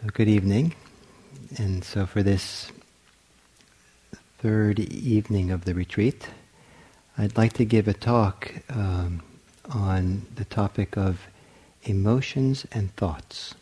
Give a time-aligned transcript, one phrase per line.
[0.00, 0.76] So, good evening.
[1.56, 2.70] And so, for this
[4.38, 6.28] third evening of the retreat,
[7.16, 9.22] I'd like to give a talk um,
[9.68, 11.26] on the topic of
[11.82, 13.56] emotions and thoughts.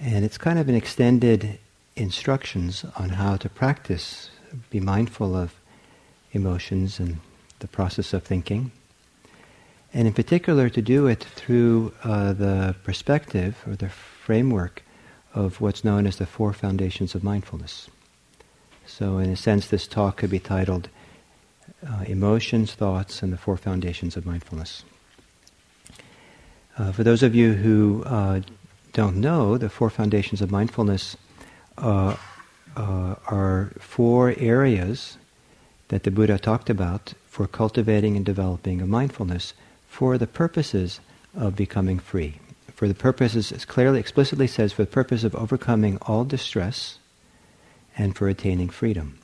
[0.00, 1.58] And it's kind of an extended
[1.94, 4.30] instructions on how to practice,
[4.70, 5.52] be mindful of
[6.32, 7.18] emotions and
[7.58, 8.72] the process of thinking.
[9.92, 14.82] And in particular, to do it through uh, the perspective or the framework
[15.34, 17.90] of what's known as the four foundations of mindfulness.
[18.86, 20.88] So, in a sense, this talk could be titled
[21.86, 24.84] uh, Emotions, Thoughts, and the Four Foundations of Mindfulness.
[26.78, 28.40] Uh, for those of you who uh,
[28.92, 31.16] don't know, the four foundations of mindfulness
[31.78, 32.16] uh,
[32.76, 35.18] uh, are four areas
[35.88, 39.54] that the Buddha talked about for cultivating and developing a mindfulness
[39.88, 41.00] for the purposes
[41.36, 42.38] of becoming free
[42.74, 46.98] for the purposes, it clearly, explicitly says, for the purpose of overcoming all distress
[47.96, 49.18] and for attaining freedom.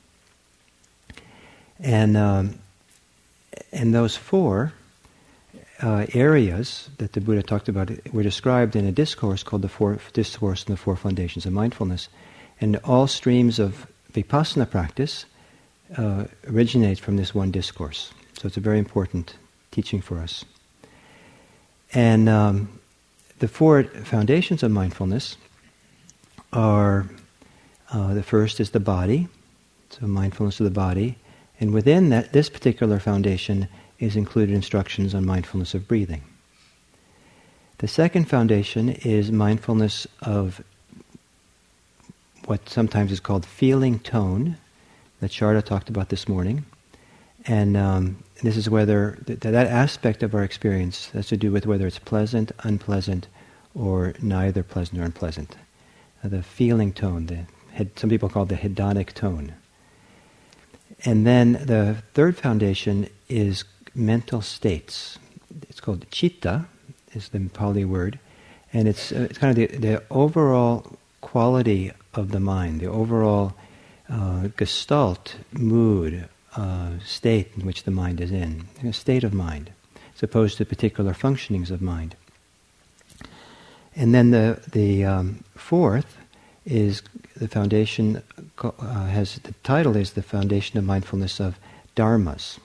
[1.79, 2.59] And, um,
[3.71, 4.73] and those four
[5.81, 9.99] uh, areas that the Buddha talked about were described in a discourse called the Four
[10.13, 12.07] Discourse on the Four Foundations of Mindfulness.
[12.61, 15.25] And all streams of vipassana practice
[15.97, 18.13] uh, originate from this one discourse.
[18.39, 19.35] So it's a very important
[19.71, 20.45] teaching for us.
[21.93, 22.79] And um,
[23.41, 25.35] the four foundations of mindfulness
[26.53, 27.09] are
[27.91, 29.27] uh, the first is the body,
[29.89, 31.17] so mindfulness of the body,
[31.59, 33.67] and within that, this particular foundation
[33.97, 36.21] is included instructions on mindfulness of breathing.
[37.79, 40.63] The second foundation is mindfulness of
[42.45, 44.57] what sometimes is called feeling tone,
[45.19, 46.63] that Sharda talked about this morning.
[47.45, 51.65] And um, this is whether th- that aspect of our experience has to do with
[51.65, 53.27] whether it's pleasant, unpleasant,
[53.73, 55.55] or neither pleasant or unpleasant.
[56.23, 59.53] Uh, the feeling tone, the head, some people call it the hedonic tone.
[61.03, 63.63] And then the third foundation is
[63.95, 65.17] mental states.
[65.67, 66.65] It's called chitta,
[67.13, 68.19] is the Pali word,
[68.71, 73.53] and it's, uh, it's kind of the, the overall quality of the mind, the overall
[74.09, 79.71] uh, gestalt, mood, uh, state in which the mind is in, a state of mind,
[80.15, 82.15] as opposed to particular functionings of mind.
[83.95, 86.17] And then the the um, fourth
[86.65, 87.01] is
[87.35, 88.21] the foundation
[88.63, 91.57] uh, has the title is the foundation of mindfulness of
[91.95, 92.59] dharmas,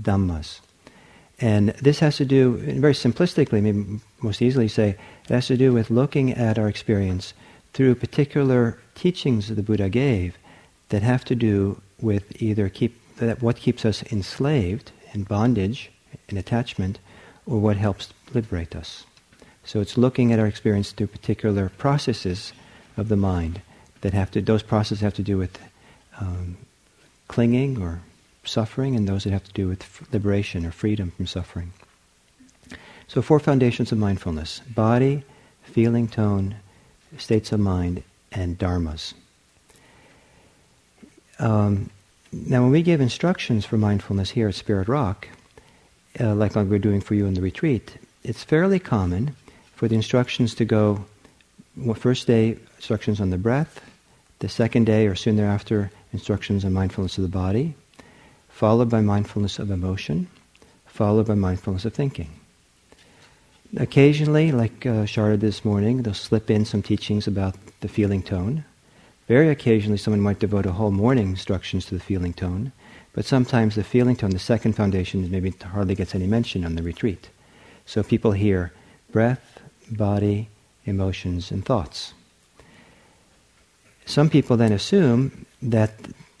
[0.00, 0.60] dhammas,
[1.38, 5.72] and this has to do very simplistically, maybe most easily say it has to do
[5.72, 7.34] with looking at our experience
[7.74, 10.38] through particular teachings the Buddha gave
[10.88, 15.90] that have to do with either keep that what keeps us enslaved in bondage
[16.28, 16.98] in attachment,
[17.46, 19.04] or what helps liberate us.
[19.64, 22.52] So it's looking at our experience through particular processes
[22.96, 23.60] of the mind
[24.00, 25.58] that have to, those processes have to do with
[26.20, 26.56] um,
[27.28, 28.00] clinging or
[28.44, 31.72] suffering, and those that have to do with f- liberation or freedom from suffering.
[33.08, 35.24] So, four foundations of mindfulness body,
[35.62, 36.56] feeling tone,
[37.18, 38.02] states of mind,
[38.32, 39.14] and dharmas.
[41.38, 41.90] Um,
[42.44, 45.28] now, when we give instructions for mindfulness here at Spirit Rock,
[46.20, 49.34] uh, like we're doing for you in the retreat, it's fairly common
[49.74, 51.04] for the instructions to go
[51.76, 53.80] well, first day instructions on the breath,
[54.40, 57.74] the second day or soon thereafter instructions on mindfulness of the body,
[58.48, 60.26] followed by mindfulness of emotion,
[60.86, 62.30] followed by mindfulness of thinking.
[63.78, 68.64] Occasionally, like uh, Sharda this morning, they'll slip in some teachings about the feeling tone.
[69.28, 72.72] Very occasionally, someone might devote a whole morning instructions to the feeling tone,
[73.12, 76.82] but sometimes the feeling tone, the second foundation, maybe hardly gets any mention on the
[76.82, 77.28] retreat.
[77.86, 78.72] So people hear
[79.10, 79.60] breath,
[79.90, 80.48] body,
[80.84, 82.12] emotions, and thoughts.
[84.04, 85.92] Some people then assume that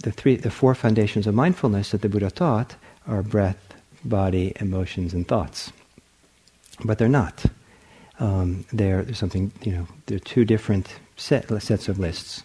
[0.02, 2.76] the three, the four foundations of mindfulness that the Buddha taught
[3.08, 5.72] are breath, body, emotions, and thoughts.
[6.84, 7.44] But they're not.
[8.20, 12.42] Um, they're, something, you know, they're two different set, sets of lists.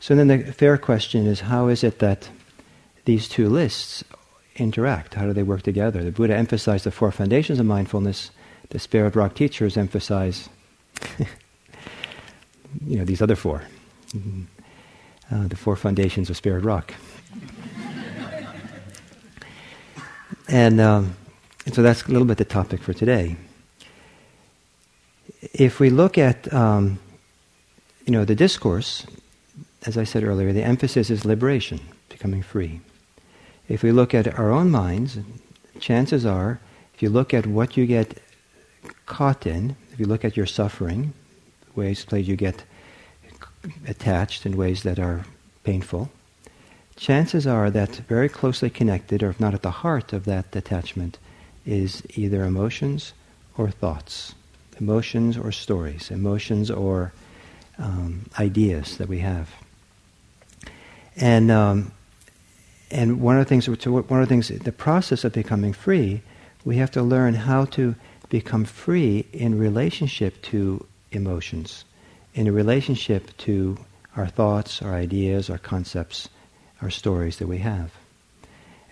[0.00, 2.28] So then the fair question is how is it that
[3.04, 4.04] these two lists
[4.56, 5.14] interact?
[5.14, 6.02] How do they work together?
[6.02, 8.30] The Buddha emphasized the four foundations of mindfulness
[8.70, 10.48] the Spirit Rock teachers emphasize,
[12.86, 13.62] you know, these other 4
[14.08, 14.42] mm-hmm.
[15.34, 16.94] uh, the four foundations of Spirit Rock.
[20.48, 21.16] and, um,
[21.64, 23.36] and so that's a little bit the topic for today.
[25.52, 26.98] If we look at, um,
[28.04, 29.06] you know, the discourse,
[29.86, 32.80] as I said earlier, the emphasis is liberation, becoming free.
[33.68, 35.18] If we look at our own minds,
[35.78, 36.60] chances are,
[36.94, 38.18] if you look at what you get
[39.06, 41.12] caught in, if you look at your suffering,
[41.74, 42.64] ways, places you get
[43.86, 45.24] attached in ways that are
[45.62, 46.10] painful,
[46.96, 51.18] chances are that very closely connected, or if not at the heart of that attachment,
[51.64, 53.12] is either emotions
[53.56, 54.34] or thoughts,
[54.80, 57.12] emotions or stories, emotions or
[57.78, 59.50] um, ideas that we have.
[61.16, 61.92] And um,
[62.90, 66.22] and one of the things, one of the things, the process of becoming free,
[66.64, 67.94] we have to learn how to
[68.28, 71.84] become free in relationship to emotions,
[72.34, 73.78] in a relationship to
[74.16, 76.28] our thoughts, our ideas, our concepts,
[76.80, 77.92] our stories that we have.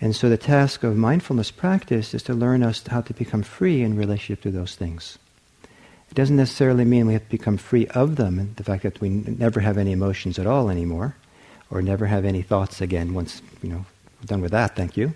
[0.01, 3.81] And so the task of mindfulness practice is to learn us how to become free
[3.81, 5.17] in relationship to those things.
[5.63, 9.09] It doesn't necessarily mean we have to become free of them, the fact that we
[9.09, 11.15] never have any emotions at all anymore,
[11.69, 13.85] or never have any thoughts again once, you know,
[14.25, 15.13] done with that, thank you.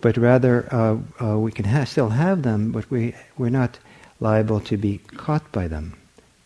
[0.00, 3.78] But rather, uh, uh, we can ha- still have them, but we, we're not
[4.20, 5.96] liable to be caught by them,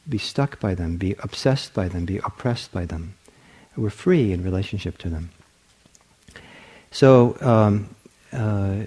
[0.08, 3.14] be stuck by them, be obsessed by them, be oppressed by them.
[3.76, 5.31] We're free in relationship to them.
[6.90, 7.94] So, um,
[8.32, 8.84] uh,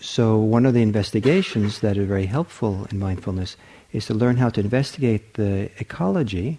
[0.00, 3.56] so one of the investigations that are very helpful in mindfulness
[3.92, 6.58] is to learn how to investigate the ecology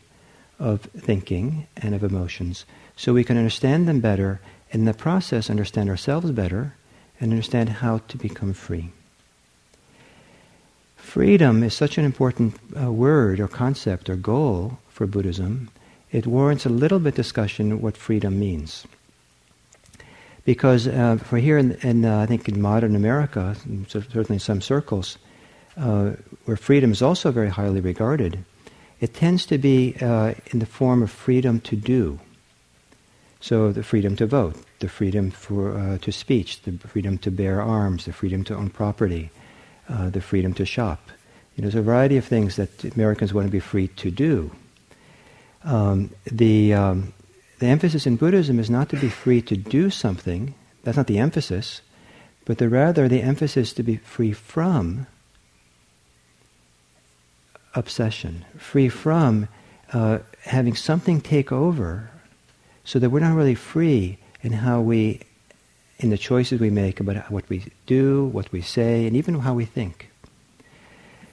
[0.64, 2.66] of thinking and of emotions
[2.96, 4.40] so we can understand them better
[4.72, 6.74] and in the process understand ourselves better
[7.20, 8.90] and understand how to become free.
[10.96, 15.70] Freedom is such an important uh, word or concept or goal for Buddhism,
[16.12, 18.88] it warrants a little bit discussion what freedom means.
[20.46, 23.56] Because uh, for here in, in uh, I think in modern America,
[23.88, 25.18] certainly in some circles,
[25.78, 26.12] uh,
[26.46, 28.44] where freedom is also very highly regarded,
[29.04, 32.22] it tends to be uh, in the form of freedom to do.
[33.42, 37.62] So the freedom to vote, the freedom for, uh, to speech, the freedom to bear
[37.62, 39.30] arms, the freedom to own property,
[39.90, 41.02] uh, the freedom to shop.
[41.58, 44.56] You know, there's a variety of things that Americans want to be free to do.
[45.66, 47.12] Um, the, um,
[47.60, 50.56] the emphasis in Buddhism is not to be free to do something.
[50.86, 51.82] That's not the emphasis,
[52.46, 55.08] but the rather the emphasis to be free from
[57.76, 59.48] obsession, free from
[59.92, 62.10] uh, having something take over,
[62.84, 65.22] so that we're not really free in how we,
[66.00, 69.54] in the choices we make about what we do, what we say, and even how
[69.54, 70.10] we think.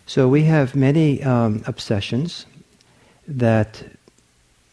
[0.07, 2.47] So we have many um, obsessions
[3.27, 3.85] that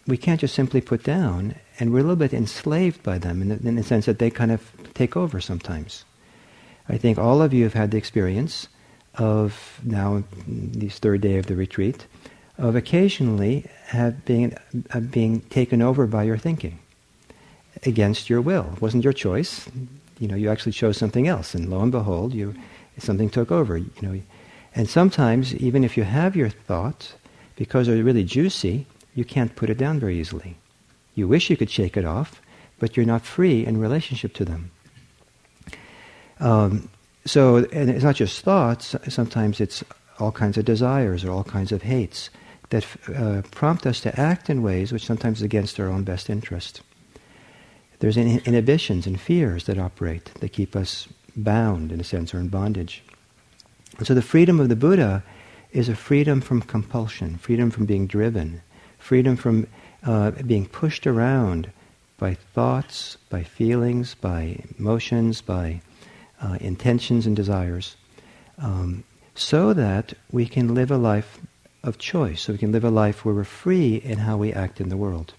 [0.07, 3.49] we can't just simply put down, and we're a little bit enslaved by them in
[3.49, 6.05] the, in the sense that they kind of take over sometimes.
[6.89, 8.67] I think all of you have had the experience
[9.17, 12.05] of now, this third day of the retreat,
[12.57, 14.55] of occasionally have being,
[15.11, 16.79] being taken over by your thinking
[17.83, 18.71] against your will.
[18.73, 19.67] It wasn't your choice.
[20.19, 22.55] You know, you actually chose something else, and lo and behold, you
[22.97, 23.77] something took over.
[23.77, 24.21] You know,
[24.73, 27.13] and sometimes even if you have your thoughts,
[27.55, 30.57] because they're really juicy, you can't put it down very easily.
[31.15, 32.41] You wish you could shake it off,
[32.79, 34.71] but you're not free in relationship to them.
[36.39, 36.89] Um,
[37.27, 38.95] so, and it's not just thoughts.
[39.09, 39.83] Sometimes it's
[40.19, 42.29] all kinds of desires or all kinds of hates
[42.69, 42.85] that
[43.15, 46.81] uh, prompt us to act in ways which sometimes is against our own best interest.
[47.99, 52.39] There's in- inhibitions and fears that operate that keep us bound, in a sense, or
[52.39, 53.03] in bondage.
[53.97, 55.23] And so the freedom of the Buddha
[55.71, 58.61] is a freedom from compulsion, freedom from being driven,
[58.99, 59.67] freedom from
[60.03, 61.71] uh, being pushed around
[62.17, 65.81] by thoughts, by feelings, by emotions, by
[66.41, 67.95] uh, intentions and desires,
[68.59, 69.03] um,
[69.35, 71.39] so that we can live a life
[71.83, 74.81] of choice, so we can live a life where we're free in how we act
[74.81, 75.33] in the world.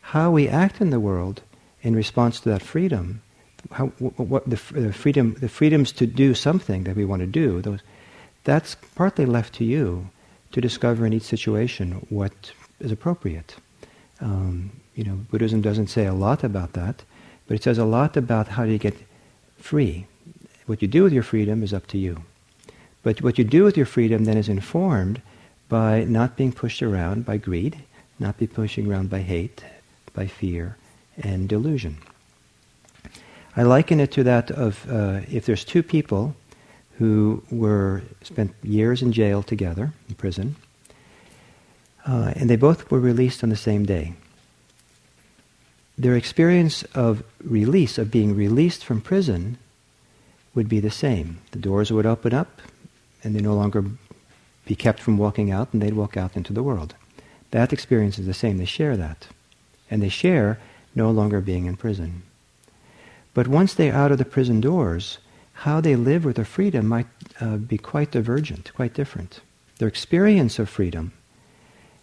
[0.00, 1.42] How we act in the world
[1.82, 3.22] in response to that freedom,
[3.70, 7.62] how, what the, the, freedom, the freedoms to do something that we want to do,
[7.62, 7.80] those,
[8.44, 10.10] that's partly left to you
[10.52, 13.56] to discover in each situation what is appropriate.
[14.20, 17.02] Um, you know, Buddhism doesn't say a lot about that,
[17.46, 18.94] but it says a lot about how you get
[19.64, 20.06] free.
[20.66, 22.22] What you do with your freedom is up to you.
[23.02, 25.22] But what you do with your freedom then is informed
[25.70, 27.78] by not being pushed around by greed,
[28.18, 29.64] not be pushing around by hate,
[30.12, 30.76] by fear,
[31.16, 31.96] and delusion.
[33.56, 36.36] I liken it to that of uh, if there's two people
[36.98, 40.56] who were spent years in jail together in prison,
[42.06, 44.12] uh, and they both were released on the same day.
[45.96, 49.58] Their experience of release, of being released from prison,
[50.54, 51.38] would be the same.
[51.52, 52.60] The doors would open up,
[53.22, 53.84] and they no longer
[54.66, 56.94] be kept from walking out, and they'd walk out into the world.
[57.50, 58.58] That experience is the same.
[58.58, 59.28] They share that.
[59.90, 60.58] And they share
[60.94, 62.22] no longer being in prison.
[63.32, 65.18] But once they're out of the prison doors,
[65.52, 67.06] how they live with their freedom might
[67.40, 69.40] uh, be quite divergent, quite different.
[69.78, 71.12] Their experience of freedom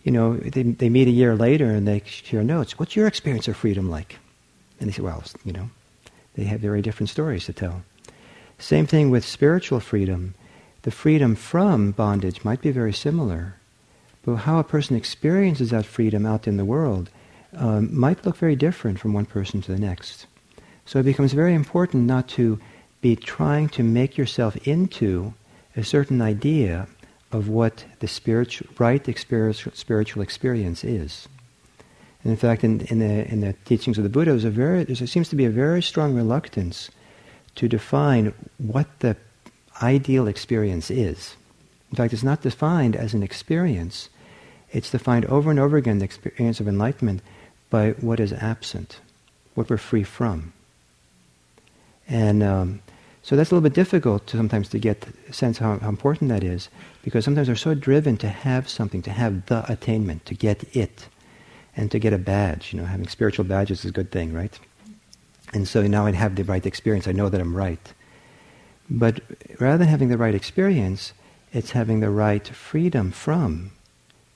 [0.03, 2.79] you know, they, they meet a year later and they share notes.
[2.79, 4.17] What's your experience of freedom like?
[4.79, 5.69] And they say, well, you know,
[6.35, 7.83] they have very different stories to tell.
[8.57, 10.33] Same thing with spiritual freedom.
[10.83, 13.55] The freedom from bondage might be very similar,
[14.23, 17.09] but how a person experiences that freedom out in the world
[17.53, 20.25] um, might look very different from one person to the next.
[20.85, 22.59] So it becomes very important not to
[23.01, 25.33] be trying to make yourself into
[25.75, 26.87] a certain idea
[27.31, 31.27] of what the spiritual, right spiritual experience is.
[32.23, 34.95] And in fact, in, in, the, in the teachings of the Buddha, a very, there
[34.95, 36.89] seems to be a very strong reluctance
[37.55, 39.17] to define what the
[39.81, 41.35] ideal experience is.
[41.89, 44.09] In fact, it's not defined as an experience.
[44.71, 47.21] It's defined over and over again, the experience of enlightenment,
[47.69, 48.99] by what is absent,
[49.55, 50.53] what we're free from.
[52.07, 52.81] And um,
[53.23, 56.29] so that's a little bit difficult to sometimes to get a sense how, how important
[56.29, 56.69] that is,
[57.03, 61.07] because sometimes we're so driven to have something, to have the attainment, to get it,
[61.77, 62.73] and to get a badge.
[62.73, 64.59] You know, having spiritual badges is a good thing, right?
[65.53, 67.07] And so now I have the right experience.
[67.07, 67.93] I know that I'm right.
[68.89, 69.21] But
[69.59, 71.13] rather than having the right experience,
[71.53, 73.71] it's having the right freedom from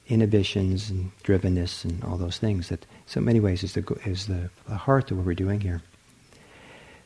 [0.08, 4.50] inhibitions and drivenness and all those things that, so many ways, is the is the
[4.76, 5.82] heart of what we're doing here.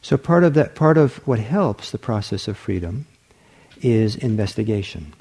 [0.02, 3.06] So part of that, part of what helps the process of freedom
[3.82, 5.14] is investigation,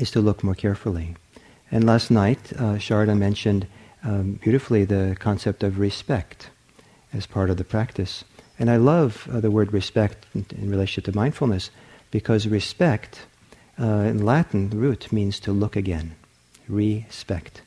[0.00, 1.16] is to look more carefully.
[1.70, 3.66] And last night, uh, Sharda mentioned
[4.04, 6.50] um, beautifully the concept of respect
[7.12, 8.24] as part of the practice.
[8.58, 11.70] And I love uh, the word respect in, in, relationship to mindfulness
[12.10, 13.26] because respect
[13.78, 16.14] uh, in Latin, root means to look again.
[16.68, 17.62] Respect.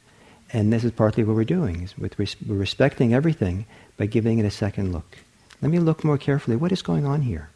[0.51, 1.83] And this is partly what we're doing.
[1.83, 3.65] Is with res- we're respecting everything
[3.97, 5.17] by giving it a second look.
[5.61, 6.55] Let me look more carefully.
[6.55, 7.49] What is going on here?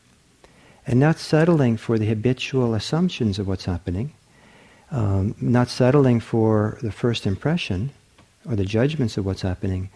[0.86, 4.14] And not settling for the habitual assumptions of what's happening,
[4.92, 7.92] um, not settling for the first impression
[8.48, 9.90] or the judgments of what's happening,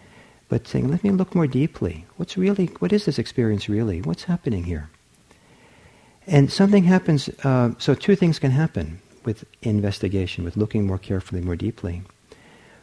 [0.48, 2.06] but saying, let me look more deeply.
[2.16, 4.00] What's really, what is this experience really?
[4.00, 4.88] What's happening here?
[6.26, 11.42] And something happens, uh, so two things can happen with investigation, with looking more carefully,
[11.42, 12.02] more deeply.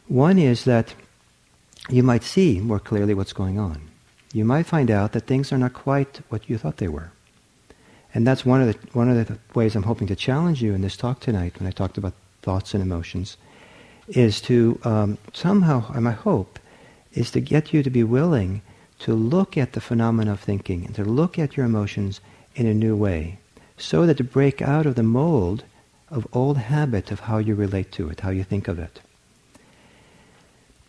[0.07, 0.93] One is that
[1.89, 3.81] you might see more clearly what's going on
[4.35, 7.09] you might find out that things are not quite what you thought they were.
[8.13, 10.81] And that's one of the one of the ways I'm hoping to challenge you in
[10.81, 13.37] this talk tonight, when I talked about thoughts and emotions,
[14.09, 16.59] is to um, somehow, my hope,
[17.13, 18.61] is to get you to be willing
[18.99, 22.19] to look at the phenomena of thinking and to look at your emotions
[22.55, 23.39] in a new way,
[23.77, 25.63] so that to break out of the mold
[26.09, 28.99] of old habit of how you relate to it, how you think of it.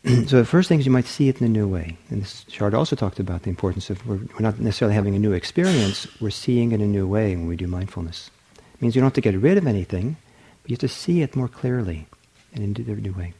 [0.28, 1.96] so the first thing is you might see it in a new way.
[2.10, 5.18] And this chart also talked about the importance of we're, we're, not necessarily having a
[5.18, 8.30] new experience, we're seeing it in a new way when we do mindfulness.
[8.56, 10.16] It means you don't have to get rid of anything,
[10.62, 12.06] but you have to see it more clearly
[12.54, 13.34] and in a new way.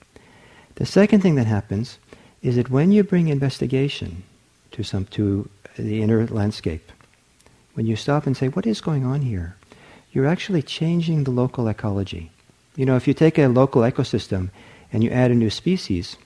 [0.75, 2.01] The second thing that happens
[2.43, 4.25] is that when you bring investigation
[4.73, 6.91] to some to the inner landscape,
[7.75, 9.55] when you stop and say, what is going on here?
[10.11, 12.33] You're actually changing the local ecology.
[12.75, 14.51] You know, if you take a local ecosystem
[14.93, 16.17] and you add a new species,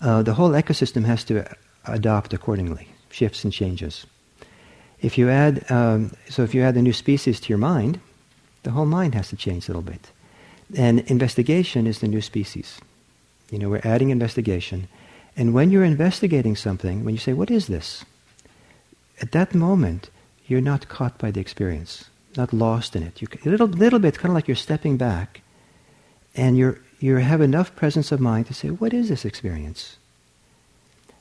[0.00, 1.44] uh, the whole ecosystem has to
[1.86, 4.06] adopt accordingly, shifts and changes.
[5.00, 8.00] If you add, um, so if you add a new species to your mind,
[8.62, 10.10] the whole mind has to change a little bit.
[10.76, 12.80] And investigation is the new species.
[13.50, 14.88] You know, we're adding investigation.
[15.36, 18.04] And when you're investigating something, when you say, what is this?
[19.20, 20.10] At that moment,
[20.46, 22.04] you're not caught by the experience,
[22.36, 23.20] not lost in it.
[23.20, 25.40] You, a little, little bit, kind of like you're stepping back,
[26.34, 29.96] and you're you have enough presence of mind to say, what is this experience?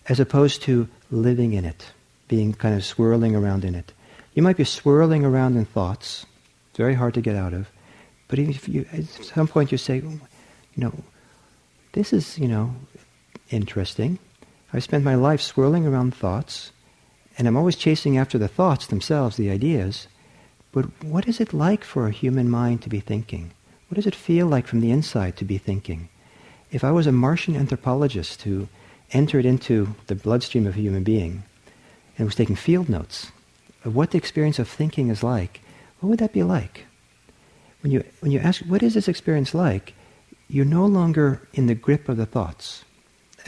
[0.09, 1.85] As opposed to living in it,
[2.27, 3.93] being kind of swirling around in it.
[4.33, 6.25] You might be swirling around in thoughts.
[6.69, 7.69] It's very hard to get out of.
[8.27, 10.19] But if you, at some point you say, oh,
[10.75, 10.93] you know,
[11.93, 12.75] this is, you know,
[13.49, 14.19] interesting.
[14.73, 16.71] I spent my life swirling around thoughts,
[17.37, 20.07] and I'm always chasing after the thoughts themselves, the ideas.
[20.71, 23.51] But what is it like for a human mind to be thinking?
[23.89, 26.09] What does it feel like from the inside to be thinking?
[26.71, 28.67] If I was a Martian anthropologist who
[29.11, 31.43] entered into the bloodstream of a human being
[32.15, 33.31] and was taking field notes
[33.83, 35.61] of what the experience of thinking is like,
[35.99, 36.85] what would that be like?
[37.81, 39.95] When you, when you ask, what is this experience like?
[40.47, 42.85] You're no longer in the grip of the thoughts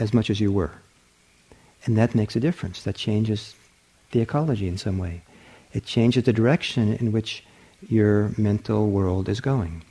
[0.00, 0.72] as much as you were.
[1.86, 2.82] And that makes a difference.
[2.82, 3.54] That changes
[4.10, 5.22] the ecology in some way.
[5.72, 7.44] It changes the direction in which
[7.88, 9.84] your mental world is going.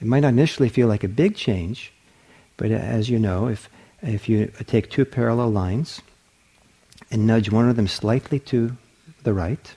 [0.00, 1.92] It might not initially feel like a big change,
[2.56, 3.68] but as you know, if,
[4.02, 6.02] if you take two parallel lines
[7.10, 8.76] and nudge one of them slightly to
[9.22, 9.74] the right,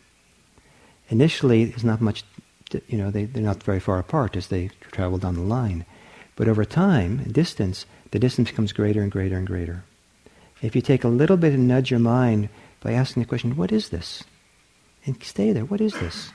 [1.09, 2.23] initially there's not much,
[2.87, 5.85] you know, they, they're not very far apart as they travel down the line.
[6.35, 9.83] But over time, distance, the distance becomes greater and greater and greater.
[10.61, 12.49] If you take a little bit and nudge your mind
[12.81, 14.23] by asking the question, what is this?
[15.05, 16.31] And stay there, what is this?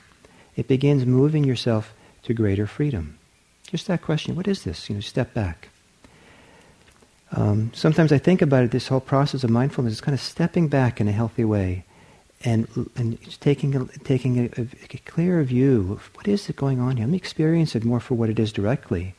[0.55, 3.19] It begins moving yourself to greater freedom.
[3.75, 4.87] Just that question, what is this?
[4.89, 5.67] You know, step back.
[7.33, 10.69] Um, sometimes I think about it, this whole process of mindfulness is kind of stepping
[10.69, 11.83] back in a healthy way
[12.45, 16.95] and, and taking, a, taking a, a clearer view of what is it going on
[16.95, 17.05] here.
[17.05, 19.13] Let me experience it more for what it is directly,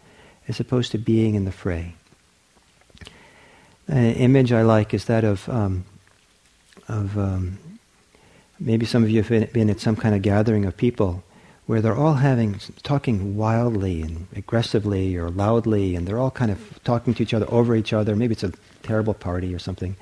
[0.49, 1.93] as opposed to being in the fray.
[3.89, 5.85] An image I like is that of, um,
[6.89, 7.59] of um,
[8.59, 11.23] maybe some of you have been at some kind of gathering of people
[11.67, 16.81] where they're all having talking wildly and aggressively or loudly, and they're all kind of
[16.85, 18.15] talking to each other over each other.
[18.15, 19.97] Maybe it's a terrible party or something,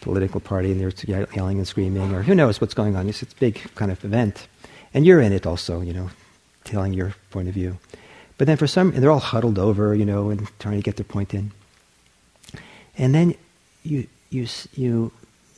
[0.00, 3.08] political party, and they're yelling and screaming, or who knows what's going on.
[3.08, 4.48] It's a big kind of event,
[4.92, 6.10] and you're in it also, you know,
[6.64, 7.78] telling your point of view.
[8.36, 11.04] But then for some, they're all huddled over, you know, and trying to get their
[11.04, 11.52] point in.
[12.98, 13.34] And then
[13.84, 15.12] you you you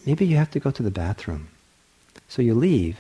[0.05, 1.49] maybe you have to go to the bathroom,
[2.29, 2.99] so you leave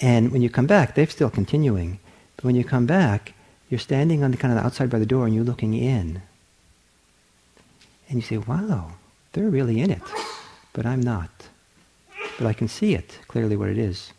[0.00, 1.98] and when you come back, they're still continuing.
[2.36, 3.34] But when you come back,
[3.68, 6.22] you're standing on the kind of the outside by the door and you're looking in.
[8.08, 8.92] And you say, wow,
[9.32, 10.02] they're really in it.
[10.72, 11.30] But I'm not.
[12.38, 14.12] But I can see it clearly what it is.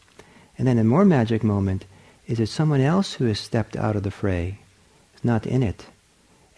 [0.57, 1.85] And then a more magic moment
[2.27, 4.59] is that someone else who has stepped out of the fray,
[5.15, 5.85] is not in it,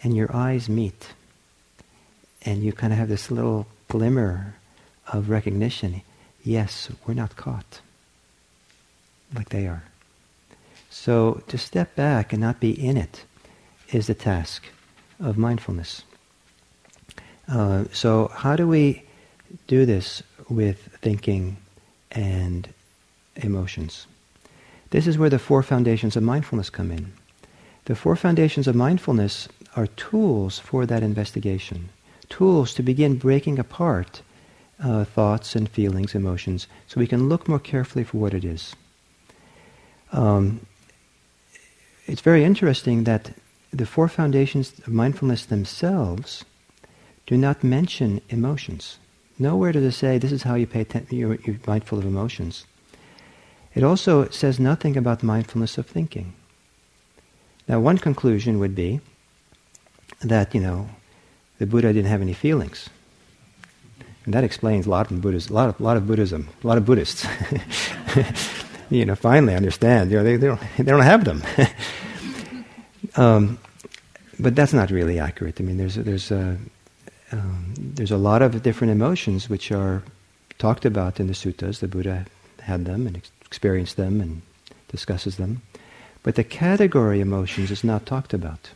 [0.02, 1.08] and your eyes meet.
[2.42, 4.56] And you kind of have this little glimmer
[5.06, 6.02] of recognition.
[6.42, 7.80] Yes, we're not caught
[9.34, 9.84] like they are.
[10.90, 13.24] So to step back and not be in it
[13.92, 14.64] is the task
[15.20, 16.02] of mindfulness.
[17.48, 19.02] Uh, so how do we
[19.66, 21.56] do this with thinking
[22.10, 22.68] and
[23.36, 24.06] emotions?
[24.90, 27.12] This is where the four foundations of mindfulness come in.
[27.86, 31.88] The four foundations of mindfulness are tools for that investigation,
[32.28, 34.22] tools to begin breaking apart
[34.82, 38.74] uh, thoughts and feelings, emotions, so we can look more carefully for what it is.
[40.12, 40.60] Um,
[42.06, 43.32] it's very interesting that
[43.72, 46.44] the four foundations of mindfulness themselves
[47.26, 48.98] do not mention emotions.
[49.38, 52.66] Nowhere does it say this is how you pay attention, you're, you're mindful of emotions.
[53.74, 56.34] It also says nothing about mindfulness of thinking.
[57.66, 59.00] Now, one conclusion would be
[60.20, 60.90] that, you know,
[61.58, 62.90] the Buddha didn't have any feelings.
[64.24, 66.76] And that explains a lot of Buddhism, a lot a lot of Buddhism, a lot
[66.76, 67.26] of Buddhists.
[68.94, 70.10] you know, finally understand.
[70.10, 71.42] You know, they, they, don't, they don't have them.
[73.16, 73.58] um,
[74.38, 75.60] but that's not really accurate.
[75.60, 76.58] I mean, there's, there's, a,
[77.30, 80.02] um, there's a lot of different emotions which are
[80.58, 81.80] talked about in the suttas.
[81.80, 82.26] The Buddha
[82.60, 84.42] had them and ex- experienced them and
[84.88, 85.62] discusses them.
[86.22, 88.70] But the category emotions is not talked about.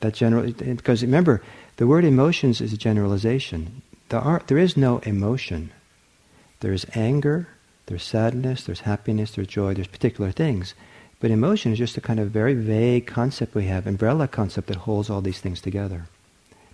[0.00, 1.42] That general, because remember,
[1.76, 3.82] the word emotions is a generalization.
[4.08, 5.72] There, are, there is no emotion.
[6.60, 7.48] There is anger,
[7.86, 10.74] there's sadness, there's happiness, there's joy, there's particular things.
[11.20, 14.76] But emotion is just a kind of very vague concept we have, umbrella concept that
[14.76, 16.06] holds all these things together.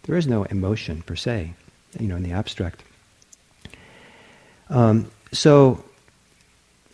[0.05, 1.55] There is no emotion per se,
[2.01, 2.83] you know, in the abstract.
[4.69, 5.85] Um, so,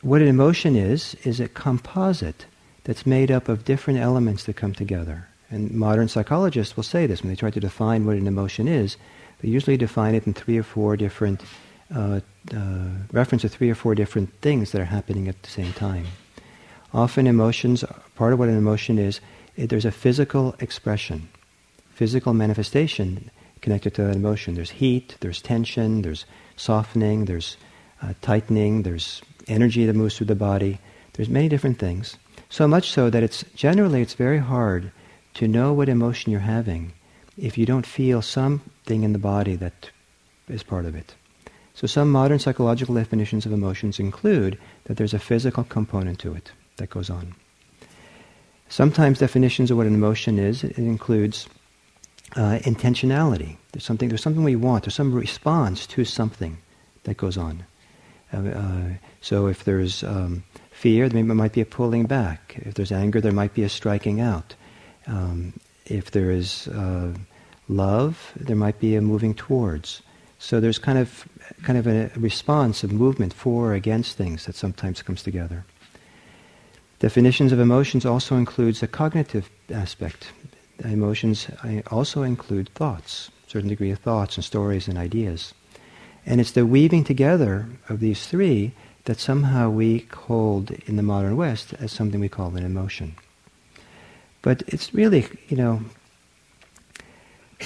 [0.03, 2.47] what an emotion is, is a composite
[2.85, 5.29] that's made up of different elements that come together.
[5.51, 8.97] And modern psychologists will say this when they try to define what an emotion is.
[9.41, 11.43] They usually define it in three or four different
[11.95, 12.21] uh,
[12.55, 16.07] uh, reference to three or four different things that are happening at the same time.
[16.93, 19.21] Often emotions, part of what an emotion is,
[19.57, 21.29] it, there's a physical expression,
[21.91, 24.55] physical manifestation connected to that emotion.
[24.55, 26.25] There's heat, there's tension, there's
[26.57, 27.57] softening, there's
[28.03, 30.79] uh, tightening, there's energy that moves through the body.
[31.15, 32.17] There's many different things.
[32.49, 34.93] So much so that it's generally it's very hard
[35.35, 36.93] to know what emotion you're having
[37.37, 39.91] if you don't feel something in the body that
[40.49, 41.15] is part of it.
[41.79, 46.51] So some modern psychological definitions of emotions include that there's a physical component to it
[46.79, 47.37] that goes on.
[48.69, 51.49] Sometimes definitions of what an emotion is, it includes
[52.35, 53.59] uh, intentionality.
[53.71, 56.59] There's something, there's something we want, there's some response to something
[57.05, 57.65] that goes on.
[58.35, 58.89] Uh, uh,
[59.21, 62.57] so if there's um, fear, there might be a pulling back.
[62.57, 64.57] If there's anger, there might be a striking out.
[65.07, 65.53] Um,
[65.87, 67.15] if there is uh,
[67.69, 70.03] love, there might be a moving towards.
[70.39, 71.27] So there's kind of
[71.63, 75.65] kind of a response of movement for or against things that sometimes comes together.
[76.99, 80.33] Definitions of emotions also includes a cognitive aspect.
[80.85, 81.49] Emotions
[81.91, 85.55] also include thoughts, a certain degree of thoughts and stories and ideas.
[86.27, 88.73] And it's the weaving together of these three
[89.05, 93.15] that somehow we hold in the modern West as something we call an emotion.
[94.43, 95.83] But it's really, you know,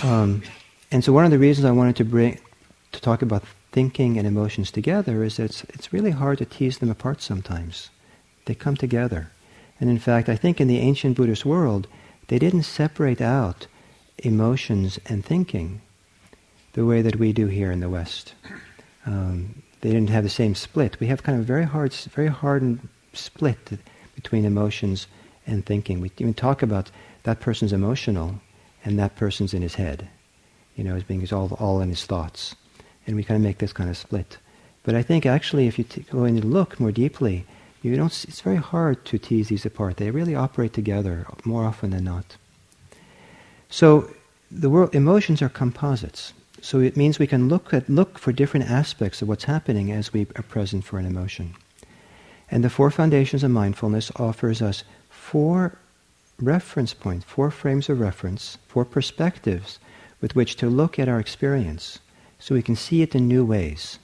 [0.03, 0.43] Um,
[0.91, 2.39] and so one of the reasons I wanted to bring
[2.93, 6.91] to talk about thinking and emotions together is it's, it's really hard to tease them
[6.91, 7.91] apart sometimes.
[8.45, 9.31] They come together.
[9.81, 11.89] And in fact, I think in the ancient Buddhist world,
[12.29, 13.67] they didn't separate out
[14.19, 15.81] emotions and thinking
[16.75, 18.35] the way that we do here in the West.
[19.07, 21.01] Um, they didn't have the same split.
[21.01, 23.79] We have kind of a very hard, very hardened split
[24.15, 25.07] between emotions
[25.47, 26.01] and thinking.
[26.01, 26.91] We even talk about
[27.25, 28.41] that person's emotional
[28.85, 30.09] and that person's in his head,
[30.77, 32.55] you know, as being all, all in his thoughts.
[33.07, 34.39] And we kind of make this kind of split.
[34.85, 37.45] But I think actually, if you t- go in and look more deeply,
[37.83, 38.25] you don't.
[38.25, 39.97] it's very hard to tease these apart.
[39.97, 42.37] They really operate together more often than not.
[43.69, 44.11] So
[44.51, 46.33] the world, emotions are composites.
[46.61, 50.13] So it means we can look at look for different aspects of what's happening as
[50.13, 51.57] we are present for an emotion.
[52.51, 55.79] And the four foundations of mindfulness offers us four
[56.39, 59.79] reference points, four frames of reference, four perspectives
[60.21, 61.99] with which to look at our experience,
[62.43, 64.01] so we can see it in new ways,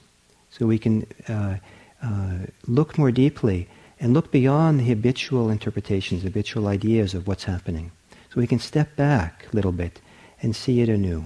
[0.48, 1.56] so we can uh,
[2.00, 3.66] uh, look more deeply
[3.98, 7.90] and look beyond the habitual interpretations, habitual ideas of what's happening,
[8.30, 10.00] so we can step back a little bit
[10.40, 11.24] and see it anew.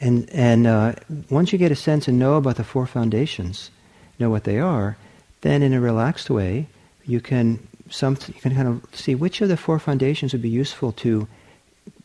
[0.00, 0.92] And, and uh,
[1.30, 3.72] once you get a sense and know about the four foundations,
[4.20, 4.96] know what they are,
[5.40, 6.68] then in a relaxed way,
[7.04, 10.48] you can, some, you can kind of see which of the four foundations would be
[10.48, 11.26] useful to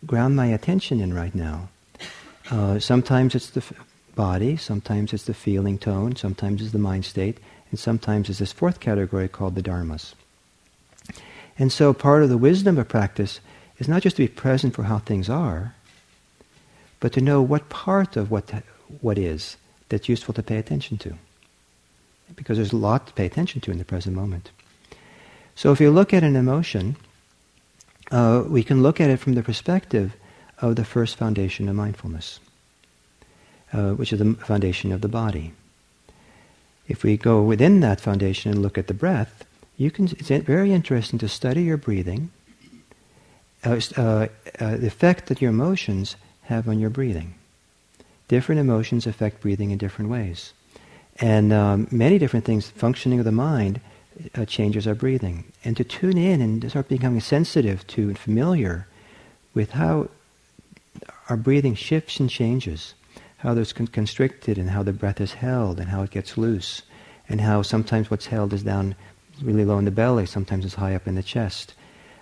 [0.08, 1.70] ground my attention in right now.
[2.52, 3.64] Uh, sometimes it's the
[4.14, 7.38] body, sometimes it's the feeling tone, sometimes it's the mind state,
[7.70, 10.14] and sometimes it's this fourth category called the dharmas.
[11.58, 13.40] And so part of the wisdom of practice
[13.80, 15.76] is not just to be present for how things are,
[17.00, 18.52] but to know what part of what,
[19.00, 19.56] what is
[19.88, 21.14] that's useful to pay attention to.
[22.36, 24.52] Because there's a lot to pay attention to in the present moment.
[25.56, 26.98] So if you look at an emotion,
[28.12, 30.14] uh, we can look at it from the perspective
[30.62, 32.40] of the first foundation of mindfulness,
[33.74, 35.54] uh, which is the foundation of the body.
[36.88, 39.46] If we go within that foundation and look at the breath,
[39.78, 42.32] you can, it's very interesting to study your breathing,
[43.64, 44.28] uh, uh,
[44.60, 47.34] uh the effect that your emotions have on your breathing.
[48.28, 50.54] Different emotions affect breathing in different ways.
[51.20, 53.82] And um, many different things, functioning of the mind,
[54.36, 55.46] uh, changes our breathing.
[55.64, 58.88] And to tune in and start becoming sensitive to and familiar
[59.54, 60.10] with how
[61.32, 62.94] our breathing shifts and changes,
[63.38, 66.82] how there's con- constricted and how the breath is held and how it gets loose,
[67.30, 68.94] and how sometimes what's held is down
[69.42, 71.74] really low in the belly, sometimes it's high up in the chest,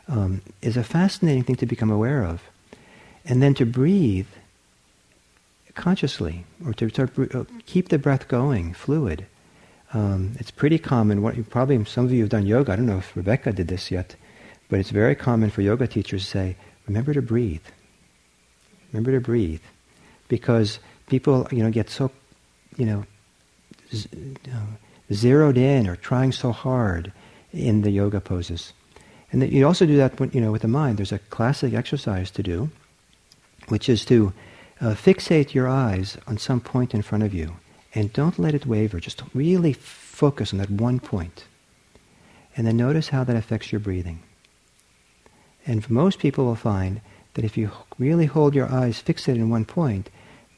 [0.09, 2.43] um, is a fascinating thing to become aware of
[3.25, 4.27] and then to breathe
[5.73, 9.25] consciously, or to start, uh, keep the breath going, fluid.
[9.91, 11.23] Um, it's pretty common.
[11.23, 12.73] What probably some of you have done yoga.
[12.73, 14.15] I don't know if Rebecca did this yet,
[14.69, 17.65] but it's very common for yoga teachers to say, "Remember to breathe.
[18.91, 19.61] Remember to breathe,"
[20.27, 22.11] because people, you know, get so,
[22.77, 23.05] you know,
[23.93, 24.09] z-
[24.53, 27.11] uh, zeroed in or trying so hard
[27.51, 28.73] in the yoga poses,
[29.31, 30.97] and that you also do that, when, you know, with the mind.
[30.97, 32.69] There's a classic exercise to do
[33.69, 34.33] which is to
[34.81, 37.55] uh, fixate your eyes on some point in front of you
[37.95, 38.99] and don't let it waver.
[38.99, 41.45] Just really focus on that one point.
[42.55, 44.19] And then notice how that affects your breathing.
[45.65, 47.01] And most people will find
[47.33, 50.09] that if you really hold your eyes fixated in one point,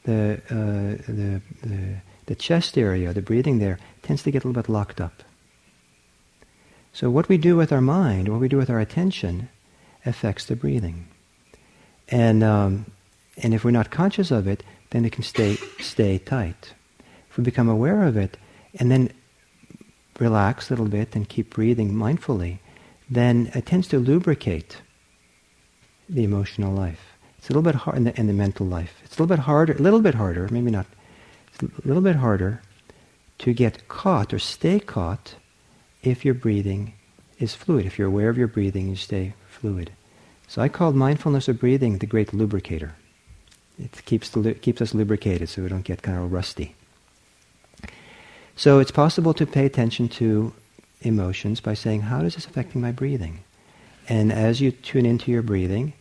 [0.03, 4.62] the, uh, the, the, the chest area, the breathing there, tends to get a little
[4.62, 5.23] bit locked up.
[6.93, 9.49] So what we do with our mind, what we do with our attention,
[10.05, 11.07] affects the breathing.
[12.10, 12.86] And um,
[13.38, 16.73] and if we're not conscious of it, then it can stay, stay tight.
[17.29, 18.38] If we become aware of it
[18.75, 19.12] and then
[20.19, 22.60] relax a little bit and keep breathing mindfully,
[23.10, 24.77] then it tends to lubricate
[26.09, 27.13] the emotional life.
[27.37, 29.01] It's a little bit hard in the, the mental life.
[29.03, 30.85] It's a little bit harder, a little bit harder, maybe not,
[31.53, 32.61] it's a little bit harder
[33.39, 35.35] to get caught or stay caught
[36.03, 36.93] if your breathing
[37.39, 37.85] is fluid.
[37.85, 39.91] If you're aware of your breathing, you stay fluid.
[40.47, 42.95] So I called mindfulness of breathing the great lubricator.
[43.79, 46.75] It keeps, the, keeps us lubricated so we don't get kind of rusty.
[48.55, 50.53] So it's possible to pay attention to
[51.01, 53.39] emotions by saying, how is this affecting my breathing?
[54.09, 55.93] And as you tune into your breathing,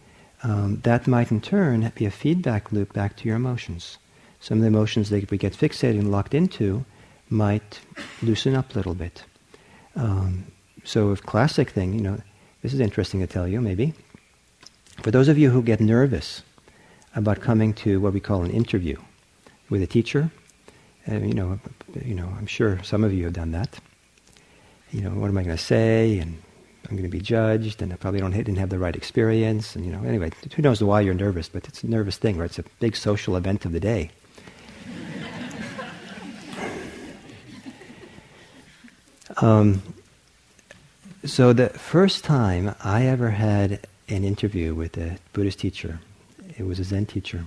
[0.43, 3.99] um, that might in turn be a feedback loop back to your emotions.
[4.41, 6.85] Some of the emotions that we get fixated and locked into
[7.29, 7.81] might
[8.23, 9.25] loosen up a little bit.
[9.97, 10.47] Um,
[10.85, 12.19] so a classic thing, you know,
[12.63, 13.93] this is interesting to tell you maybe.
[15.03, 16.43] For those of you who get nervous
[17.15, 18.97] about coming to what we call an interview
[19.69, 20.31] with a teacher.
[21.11, 21.59] Uh, you know,
[22.05, 23.79] you know, I'm sure some of you have done that.
[24.93, 26.19] You know, what am I going to say?
[26.19, 26.43] And
[26.91, 29.87] I'm going to be judged, and I probably don't didn't have the right experience, and
[29.87, 30.03] you know.
[30.03, 31.49] Anyway, who knows why you're nervous?
[31.49, 32.47] But it's a nervous thing, right?
[32.47, 34.11] It's a big social event of the day.
[39.37, 39.81] um,
[41.25, 46.01] so the first time I ever had an interview with a Buddhist teacher,
[46.59, 47.45] it was a Zen teacher.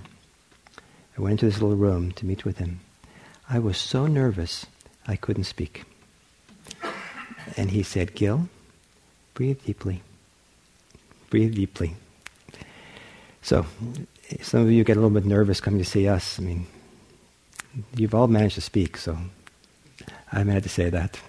[1.18, 2.80] I went into this little room to meet with him.
[3.50, 4.64] I was so nervous
[5.06, 5.84] I couldn't speak.
[7.58, 8.48] And he said, Gil,
[9.34, 10.02] breathe deeply.
[11.30, 11.96] Breathe deeply.
[13.42, 13.66] So,
[14.40, 16.38] some of you get a little bit nervous coming to see us.
[16.38, 16.66] I mean,
[17.96, 19.18] you've all managed to speak, so
[20.32, 21.20] I had to say that.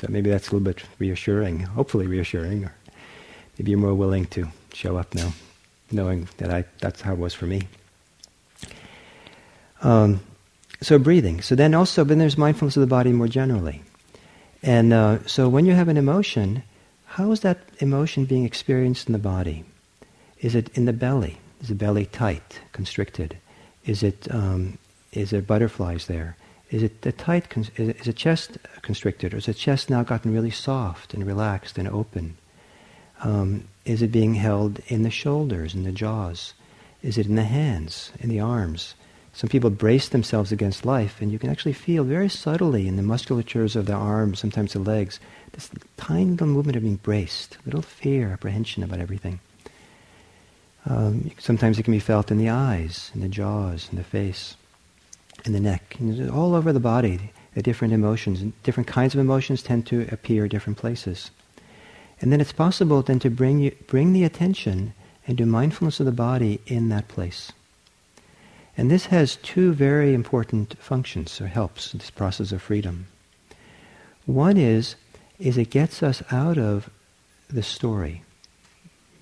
[0.00, 2.74] So maybe that's a little bit reassuring, hopefully reassuring, or
[3.58, 5.32] maybe you're more willing to show up now,
[5.90, 7.62] knowing that I, that's how it was for me.
[9.82, 10.20] Um,
[10.82, 11.40] so breathing.
[11.40, 13.82] So then also, then there's mindfulness of the body more generally.
[14.62, 16.62] And uh, so when you have an emotion,
[17.16, 19.64] how is that emotion being experienced in the body?
[20.42, 21.38] Is it in the belly?
[21.62, 23.38] Is the belly tight, constricted?
[23.86, 24.76] Is it um,
[25.12, 26.36] is there butterflies there?
[26.70, 27.46] Is it the tight?
[27.78, 31.88] Is the chest constricted, or is the chest now gotten really soft and relaxed and
[31.88, 32.36] open?
[33.22, 36.52] Um, is it being held in the shoulders, in the jaws?
[37.02, 38.94] Is it in the hands, in the arms?
[39.32, 43.02] Some people brace themselves against life, and you can actually feel very subtly in the
[43.02, 45.18] musculatures of the arms, sometimes the legs,
[45.56, 49.40] this tiny little movement of being braced, little fear, apprehension about everything.
[50.84, 54.54] Um, sometimes it can be felt in the eyes, in the jaws, in the face,
[55.44, 57.32] in the neck, and all over the body.
[57.54, 61.30] The different emotions, different kinds of emotions tend to appear different places.
[62.20, 64.92] And then it's possible then to bring you, bring the attention
[65.26, 67.52] and do mindfulness of the body in that place.
[68.76, 73.06] And this has two very important functions or helps this process of freedom.
[74.26, 74.96] One is,
[75.38, 76.90] is it gets us out of
[77.48, 78.22] the story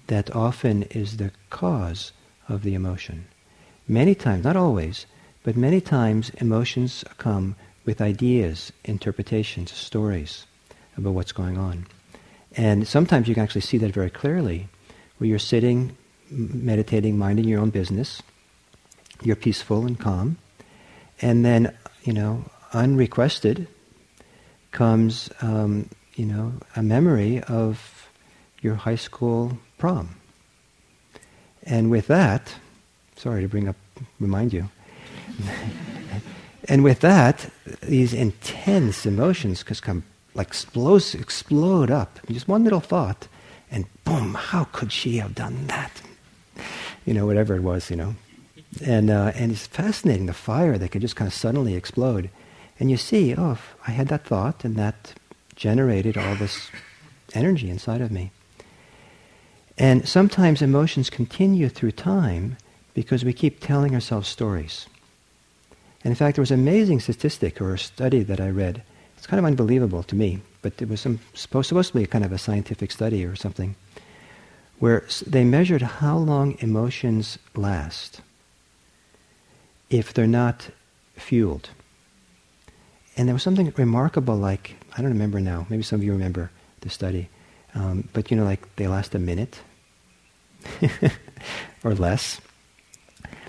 [0.07, 2.13] that often is the cause
[2.49, 3.27] of the emotion.
[3.89, 5.07] Many times, not always,
[5.43, 10.47] but many times emotions come with ideas, interpretations, stories
[10.97, 11.87] about what's going on.
[12.57, 14.69] And sometimes you can actually see that very clearly,
[15.19, 15.97] where you're sitting,
[16.31, 18.23] meditating, minding your own business,
[19.23, 20.39] you're peaceful and calm.
[21.21, 21.75] And then,
[22.05, 23.69] you know, unrequested
[24.71, 28.09] comes, um, you know, a memory of
[28.61, 30.17] your high school prom.
[31.65, 32.55] And with that,
[33.17, 33.77] sorry to bring up,
[34.21, 34.69] remind you.
[36.69, 37.51] and with that,
[37.83, 42.19] these intense emotions just come like explode, explode up.
[42.29, 43.29] Just one little thought,
[43.71, 46.03] and boom, how could she have done that?
[47.05, 48.15] You know, whatever it was, you know.
[48.85, 52.31] And, uh, and it's fascinating, the fire that could just kind of suddenly explode.
[52.81, 55.15] And you see, oh, I had that thought, and that
[55.57, 56.71] generated all this
[57.35, 58.31] energy inside of me.
[59.77, 62.57] And sometimes emotions continue through time
[62.95, 64.87] because we keep telling ourselves stories.
[66.05, 68.83] And in fact, there was an amazing statistic or a study that I read.
[69.17, 72.25] It's kind of unbelievable to me, but it was some, supposed, supposed to be kind
[72.25, 73.75] of a scientific study or something,
[74.79, 78.21] where they measured how long emotions last
[79.91, 80.69] if they're not
[81.17, 81.71] fueled.
[83.17, 86.51] And there was something remarkable like, I don't remember now, maybe some of you remember
[86.81, 87.29] the study,
[87.75, 89.61] um, but you know, like they last a minute
[91.85, 92.41] or less.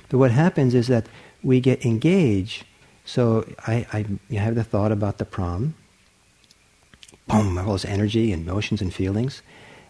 [0.09, 1.07] But what happens is that
[1.43, 2.65] we get engaged.
[3.05, 3.85] So I,
[4.31, 5.75] I have the thought about the prom,
[7.27, 9.41] boom, all this energy and emotions and feelings.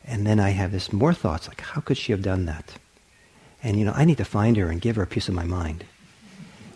[0.03, 2.73] And then I have this more thoughts like, how could she have done that?
[3.63, 5.45] And you know, I need to find her and give her a piece of my
[5.45, 5.85] mind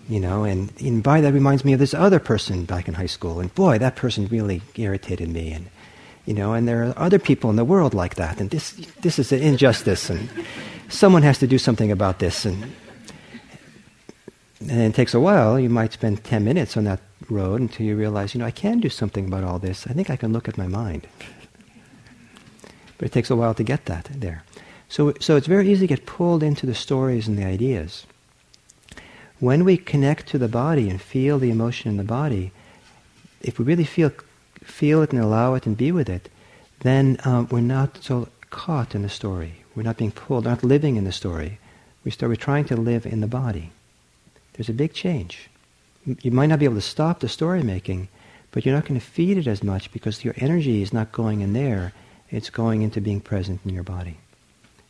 [0.09, 3.05] you know, and, and by that reminds me of this other person back in high
[3.05, 5.69] school, and boy, that person really irritated me, and
[6.25, 9.19] you know, and there are other people in the world like that, and this this
[9.19, 10.27] is an injustice, and
[10.89, 12.73] someone has to do something about this, and
[14.61, 15.59] and it takes a while.
[15.59, 18.79] You might spend ten minutes on that road until you realize, you know, I can
[18.79, 19.85] do something about all this.
[19.85, 21.07] I think I can look at my mind,
[22.97, 24.43] but it takes a while to get that there.
[24.87, 28.07] So so it's very easy to get pulled into the stories and the ideas.
[29.39, 32.52] When we connect to the body and feel the emotion in the body,
[33.41, 34.12] if we really feel
[34.63, 36.30] feel it and allow it and be with it,
[36.82, 39.63] then um, we're not so caught in the story.
[39.75, 41.60] We're not being pulled, not living in the story.
[42.04, 43.71] We start, we're trying to live in the body.
[44.54, 45.49] There's a big change.
[46.06, 48.10] You might not be able to stop the story making,
[48.52, 51.41] but you're not going to feed it as much because your energy is not going
[51.41, 51.93] in there.
[52.30, 54.17] It's going into being present in your body.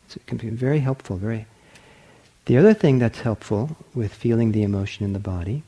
[0.06, 1.46] It's, it can be very helpful, very
[2.46, 5.62] the other thing that's helpful with feeling the emotion in the body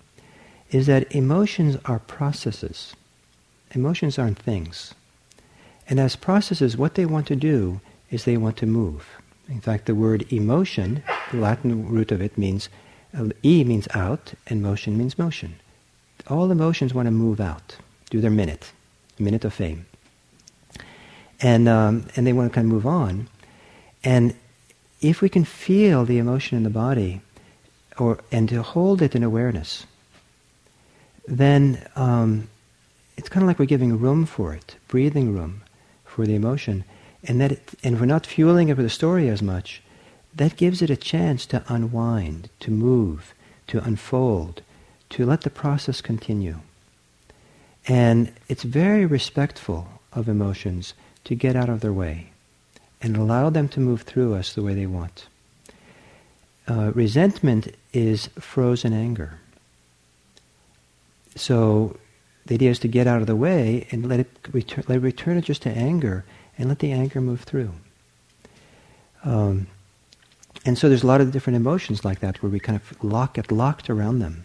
[0.70, 2.94] is that emotions are processes.
[3.72, 4.94] Emotions aren't things.
[5.88, 7.80] And as processes, what they want to do
[8.10, 9.06] is they want to move.
[9.48, 12.68] In fact, the word emotion, the Latin root of it means,
[13.16, 15.56] uh, E means out, and motion means motion.
[16.28, 17.76] All emotions want to move out,
[18.08, 18.72] do their minute,
[19.18, 19.86] minute of fame.
[21.40, 23.28] And, um, and they want to kind of move on.
[24.04, 24.34] And
[25.02, 27.20] if we can feel the emotion in the body,
[27.98, 29.84] or, and to hold it in awareness,
[31.26, 32.48] then um,
[33.16, 35.62] it's kind of like we're giving room for it, breathing room
[36.04, 36.84] for the emotion.
[37.24, 39.82] And, that it, and we're not fueling it with a story as much,
[40.34, 43.34] that gives it a chance to unwind, to move,
[43.66, 44.62] to unfold,
[45.10, 46.56] to let the process continue.
[47.86, 52.31] And it's very respectful of emotions to get out of their way
[53.02, 55.26] and allow them to move through us the way they want.
[56.68, 59.38] Uh, resentment is frozen anger.
[61.34, 61.98] So
[62.46, 65.02] the idea is to get out of the way and let it return, let it
[65.02, 66.24] return it just to anger
[66.56, 67.72] and let the anger move through.
[69.24, 69.66] Um,
[70.64, 73.34] and so there's a lot of different emotions like that where we kind of lock
[73.34, 74.44] get locked around them.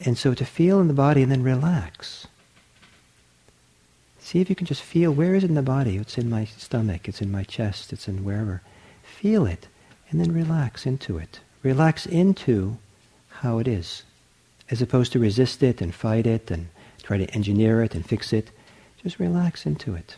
[0.00, 2.26] And so to feel in the body and then relax.
[4.22, 5.96] See if you can just feel where is it in the body?
[5.96, 8.62] It's in my stomach, it's in my chest, it's in wherever.
[9.02, 9.66] Feel it
[10.12, 11.40] and then relax into it.
[11.62, 12.76] Relax into
[13.28, 14.04] how it is.
[14.70, 16.68] As opposed to resist it and fight it and
[17.02, 18.50] try to engineer it and fix it.
[19.02, 20.16] Just relax into it.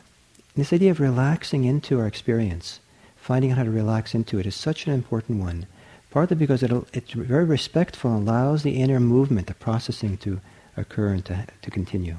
[0.54, 2.80] This idea of relaxing into our experience,
[3.16, 5.66] finding out how to relax into it, is such an important one.
[6.10, 10.40] Partly because it's very respectful and allows the inner movement, the processing to
[10.76, 12.18] occur and to, to continue.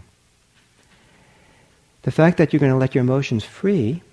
[2.06, 4.04] The fact that you're going to let your emotions free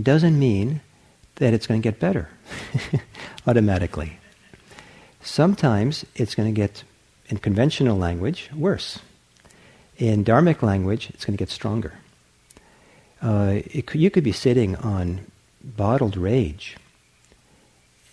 [0.00, 0.82] doesn't mean
[1.36, 2.28] that it's going to get better
[3.46, 4.18] automatically.
[5.22, 6.84] Sometimes it's going to get,
[7.30, 8.98] in conventional language, worse.
[9.96, 11.94] In dharmic language, it's going to get stronger.
[13.22, 15.24] Uh, it, you could be sitting on
[15.64, 16.76] bottled rage,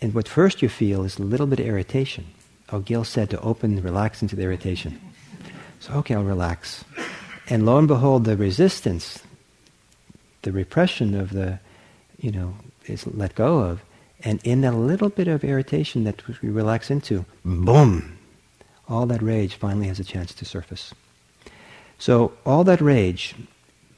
[0.01, 2.27] and what first you feel is a little bit of irritation.
[2.71, 5.01] Oh, Gil said to open, relax into the irritation.
[5.81, 6.85] So, okay, I'll relax.
[7.49, 9.21] And lo and behold, the resistance,
[10.43, 11.59] the repression of the,
[12.17, 13.81] you know, is let go of.
[14.23, 18.17] And in that little bit of irritation that we relax into, boom,
[18.87, 20.93] all that rage finally has a chance to surface.
[21.97, 23.35] So all that rage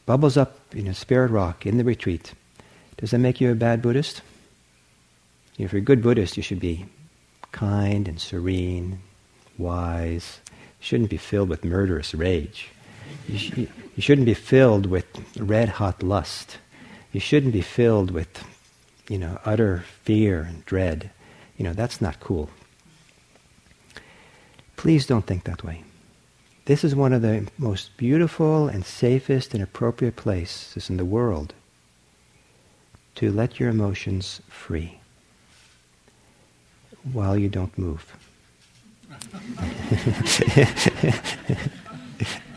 [0.06, 2.34] bubbles up in a Spirit Rock in the retreat.
[2.98, 4.22] Does that make you a bad Buddhist?
[5.58, 6.86] If you're a good Buddhist, you should be
[7.52, 9.00] kind and serene,
[9.58, 10.40] wise.
[10.80, 12.70] Shouldn't be filled with murderous rage.
[13.28, 13.52] You, sh-
[13.96, 15.06] you shouldn't be filled with
[15.38, 16.58] red hot lust.
[17.12, 18.44] You shouldn't be filled with,
[19.10, 21.12] you know, utter fear and dread.
[21.58, 22.50] You know, that's not cool.
[24.76, 25.84] Please don't think that way.
[26.66, 31.54] This is one of the most beautiful and safest and appropriate places in the world
[33.16, 35.00] to let your emotions free
[37.14, 38.14] while you don't move.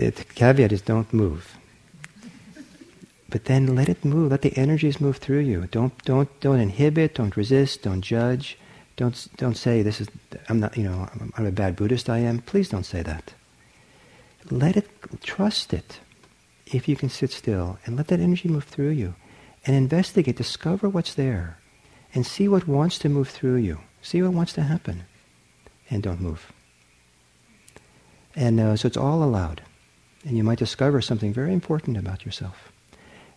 [0.00, 1.56] the caveat is don't move.
[3.28, 4.30] But then let it move.
[4.32, 5.68] Let the energies move through you.
[5.70, 7.14] Don't don't don't inhibit.
[7.14, 7.82] Don't resist.
[7.82, 8.58] Don't judge.
[8.96, 10.08] Don't don't say this is
[10.48, 12.10] I'm not you know I'm, a bad Buddhist.
[12.10, 12.40] I am.
[12.40, 13.34] Please don't say that.
[14.50, 14.88] Let it
[15.22, 16.00] trust it.
[16.66, 19.14] If you can sit still and let that energy move through you,
[19.66, 21.58] and investigate, discover what's there,
[22.14, 23.80] and see what wants to move through you.
[24.02, 25.04] See what wants to happen,
[25.90, 26.52] and don't move.
[28.34, 29.62] And uh, so it's all allowed
[30.24, 32.72] and you might discover something very important about yourself.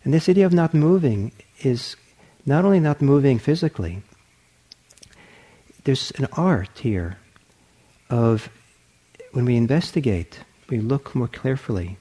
[0.04, 1.96] And this idea of not moving is
[2.44, 4.02] not only not moving physically,
[5.84, 7.18] there's an art here
[8.10, 8.50] of
[9.32, 11.96] when we investigate, we look more carefully,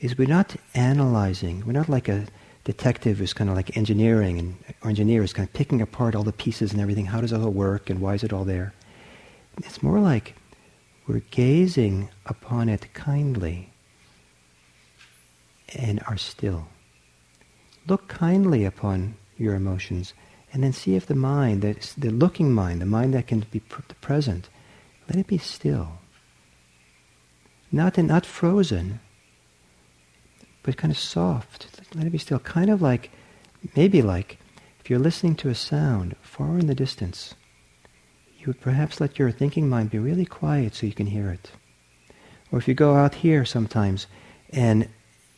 [0.00, 2.26] is we're not analyzing, we're not like a
[2.64, 6.22] detective who's kind of like engineering and or engineer is kind of picking apart all
[6.22, 8.72] the pieces and everything, how does it all work and why is it all there?
[9.58, 10.36] It's more like
[11.06, 13.71] we're gazing upon it kindly
[15.74, 16.68] and are still.
[17.86, 20.14] Look kindly upon your emotions
[20.52, 23.62] and then see if the mind, the, the looking mind, the mind that can be
[23.88, 24.48] the present,
[25.08, 25.98] let it be still.
[27.70, 29.00] Not, not frozen,
[30.62, 31.80] but kind of soft.
[31.94, 32.38] Let it be still.
[32.38, 33.10] Kind of like,
[33.74, 34.38] maybe like,
[34.80, 37.34] if you're listening to a sound far in the distance,
[38.38, 41.52] you would perhaps let your thinking mind be really quiet so you can hear it.
[42.50, 44.06] Or if you go out here sometimes
[44.50, 44.88] and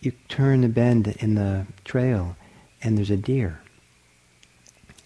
[0.04, 2.36] you turn the bend in the trail
[2.82, 3.60] and there's a deer.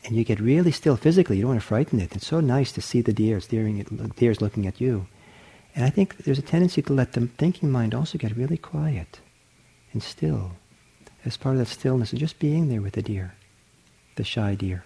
[0.04, 1.36] And you get really still physically.
[1.36, 2.14] You don't want to frighten it.
[2.14, 3.36] It's so nice to see the deer.
[3.36, 5.06] It's deering, deer's looking at you.
[5.74, 9.20] And I think there's a tendency to let the thinking mind also get really quiet
[9.92, 10.52] and still.
[11.24, 13.34] As part of that stillness of just being there with the deer,
[14.16, 14.84] the shy deer.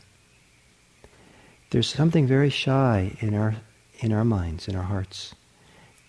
[1.70, 3.56] There's something very shy in our
[4.00, 5.34] in our minds, in our hearts,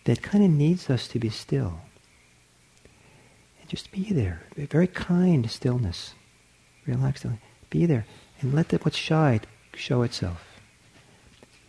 [0.05, 1.79] that kind of needs us to be still.
[3.73, 4.39] Just be there.
[4.55, 6.13] A very kind stillness.
[6.85, 7.25] Relax.
[7.71, 8.05] Be there.
[8.39, 9.39] And let the, what's shy
[9.73, 10.45] show itself.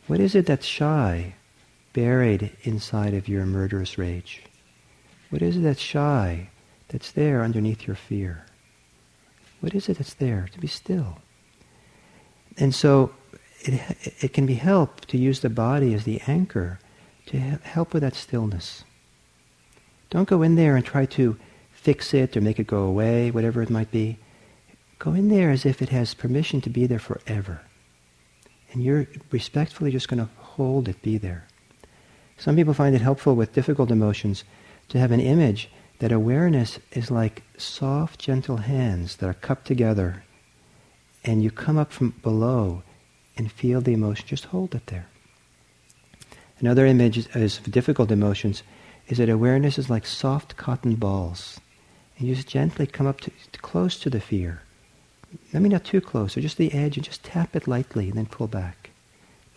[0.07, 1.35] What is it that's shy,
[1.95, 4.43] buried inside of your murderous rage?
[5.31, 6.51] What is it that's shy,
[6.89, 8.45] that's there underneath your fear?
[9.61, 10.51] What is it that's there?
[10.53, 11.17] To be still.
[12.59, 13.15] And so
[13.61, 13.81] it,
[14.21, 16.81] it can be helped to use the body as the anchor
[17.29, 18.85] to help with that stillness.
[20.11, 21.39] Don't go in there and try to
[21.85, 24.19] fix it or make it go away, whatever it might be.
[24.99, 27.61] Go in there as if it has permission to be there forever.
[28.73, 31.47] And you're respectfully just going to hold it be there.
[32.39, 34.45] Some people find it helpful with difficult emotions
[34.89, 40.25] to have an image that awareness is like soft, gentle hands that are cupped together,
[41.23, 42.83] and you come up from below
[43.37, 44.27] and feel the emotion.
[44.27, 45.07] Just hold it there.
[46.61, 48.63] Another image is, is difficult emotions
[49.09, 51.61] is that awareness is like soft cotton balls.
[52.19, 54.63] And you just gently come up to, close to the fear.
[55.53, 58.17] I mean, not too close, or just the edge, and just tap it lightly and
[58.17, 58.91] then pull back.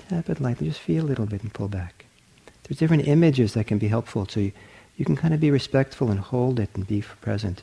[0.10, 2.06] Tap it lightly, just feel a little bit and pull back.
[2.64, 4.52] There's different images that can be helpful to you.
[4.98, 7.62] You can kind of be respectful and hold it and be present.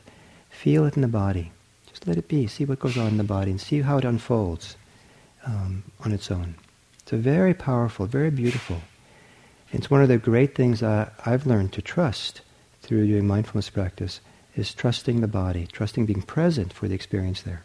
[0.49, 1.51] Feel it in the body.
[1.89, 2.47] Just let it be.
[2.47, 4.77] See what goes on in the body and see how it unfolds
[5.45, 6.55] um, on its own.
[7.01, 8.81] It's a very powerful, very beautiful.
[9.71, 12.41] It's one of the great things uh, I've learned to trust
[12.81, 14.21] through doing mindfulness practice
[14.55, 17.63] is trusting the body, trusting being present for the experience there.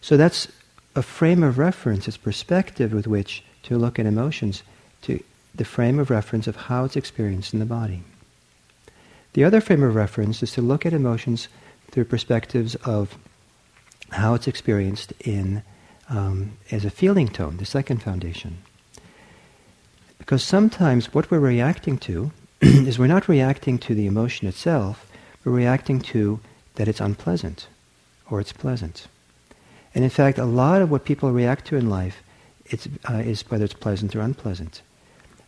[0.00, 0.48] So that's
[0.94, 4.62] a frame of reference, it's perspective with which to look at emotions,
[5.02, 5.22] to
[5.54, 8.02] the frame of reference of how it's experienced in the body.
[9.34, 11.48] The other frame of reference is to look at emotions
[11.90, 13.16] through perspectives of
[14.10, 15.62] how it's experienced in
[16.08, 18.58] um, as a feeling tone, the second foundation.
[20.18, 22.32] Because sometimes what we're reacting to
[22.86, 25.10] is we're not reacting to the emotion itself,
[25.44, 26.38] we're reacting to
[26.76, 27.66] that it's unpleasant
[28.30, 29.08] or it's pleasant.
[29.96, 32.22] And in fact, a lot of what people react to in life
[32.66, 34.80] it's, uh, is whether it's pleasant or unpleasant.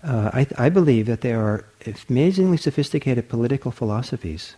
[0.03, 1.65] Uh, I, I, believe that there are
[2.11, 4.57] amazingly sophisticated political philosophies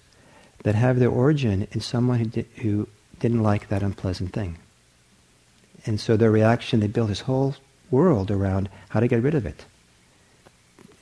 [0.65, 2.89] that have their origin in someone who, di- who
[3.21, 4.57] didn't like that unpleasant thing.
[5.85, 7.55] And so their reaction, they built this whole
[7.91, 9.67] world around how to get rid of it.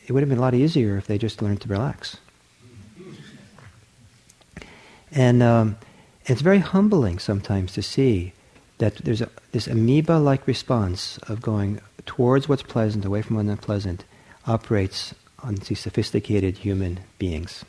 [0.06, 2.18] It would have been a lot easier if they just learned to relax.
[5.10, 5.76] And um,
[6.26, 8.32] it's very humbling sometimes to see
[8.78, 14.04] that there's a, this amoeba-like response of going towards what's pleasant, away from what's unpleasant,
[14.46, 17.64] operates on these sophisticated human beings.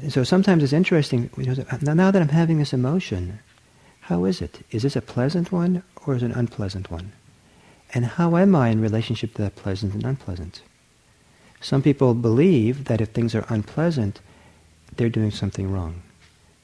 [0.00, 3.38] And so sometimes it's interesting, you know, now that I'm having this emotion,
[4.00, 4.60] how is it?
[4.70, 7.12] Is this a pleasant one or is it an unpleasant one?
[7.94, 10.62] And how am I in relationship to that pleasant and unpleasant?
[11.60, 14.20] Some people believe that if things are unpleasant,
[14.96, 16.02] they're doing something wrong.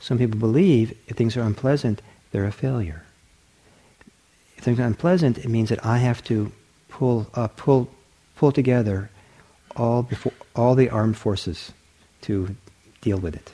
[0.01, 2.03] Some people believe if things are unpleasant,
[2.33, 3.05] they're a failure.
[4.57, 6.51] If things are unpleasant, it means that I have to
[6.89, 7.89] pull, uh, pull,
[8.37, 9.09] pull together
[9.77, 11.73] all, before, all the armed forces
[12.23, 12.57] to
[13.01, 13.53] deal with it.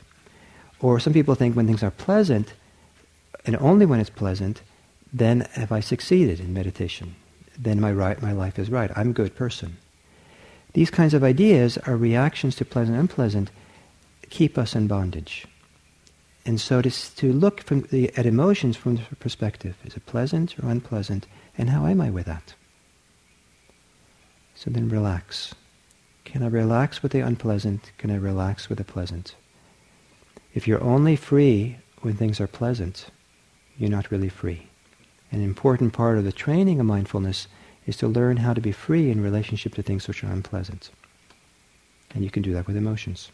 [0.81, 2.55] Or some people think when things are pleasant,
[3.45, 4.63] and only when it's pleasant,
[5.13, 7.15] then have I succeeded in meditation.
[7.59, 8.91] Then my, right, my life is right.
[8.97, 9.77] I'm a good person.
[10.75, 13.51] These kinds of ideas are reactions to pleasant and unpleasant,
[14.29, 15.47] keep us in bondage.
[16.45, 20.59] And so to, to look from the, at emotions from the perspective, is it pleasant
[20.63, 21.27] or unpleasant,
[21.57, 22.55] and how am I with that?
[24.55, 25.55] So then relax.
[26.25, 27.93] Can I relax with the unpleasant?
[27.99, 29.35] Can I relax with the pleasant?
[30.55, 33.07] If you're only free when things are pleasant,
[33.79, 34.66] you're not really free.
[35.37, 37.47] An important part of the training of mindfulness
[37.87, 40.89] is to learn how to be free in relationship to things which are unpleasant.
[42.15, 43.31] And you can do that with emotions.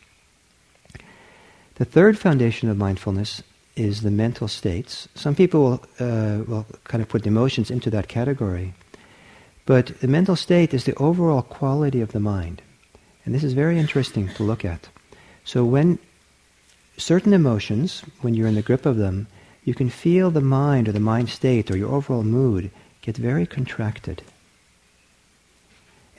[1.76, 3.44] The third foundation of mindfulness
[3.76, 5.08] is the mental states.
[5.14, 8.74] Some people will, uh, will kind of put emotions into that category.
[9.64, 12.62] But the mental state is the overall quality of the mind.
[13.24, 14.88] And this is very interesting to look at.
[15.44, 16.00] So when
[16.96, 19.28] certain emotions, when you're in the grip of them,
[19.64, 23.46] you can feel the mind or the mind state or your overall mood get very
[23.46, 24.22] contracted.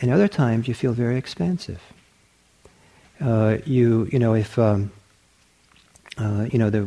[0.01, 1.81] And other times you feel very expansive.
[3.21, 4.91] Uh, you, you know, if, um,
[6.17, 6.83] uh, you know, the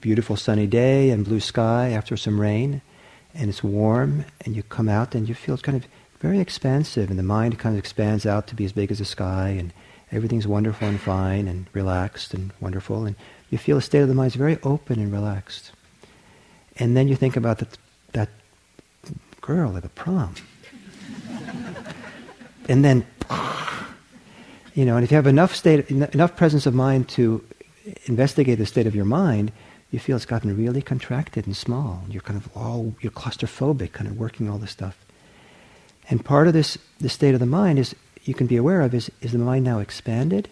[0.00, 2.80] beautiful sunny day and blue sky after some rain,
[3.34, 5.86] and it's warm, and you come out and you feel kind of
[6.20, 9.04] very expansive, and the mind kind of expands out to be as big as the
[9.04, 9.72] sky, and
[10.12, 13.16] everything's wonderful and fine and relaxed and wonderful, and
[13.48, 15.72] you feel the state of the mind is very open and relaxed.
[16.80, 17.78] And then you think about that,
[18.12, 18.30] that
[19.42, 20.34] girl at the prom.
[22.68, 23.06] and then,
[24.74, 27.44] you know, and if you have enough state, enough presence of mind to
[28.06, 29.52] investigate the state of your mind,
[29.90, 32.02] you feel it's gotten really contracted and small.
[32.08, 34.96] You're kind of all, you're claustrophobic, kind of working all this stuff.
[36.08, 38.94] And part of this, the state of the mind is, you can be aware of
[38.94, 40.48] is, is the mind now expanded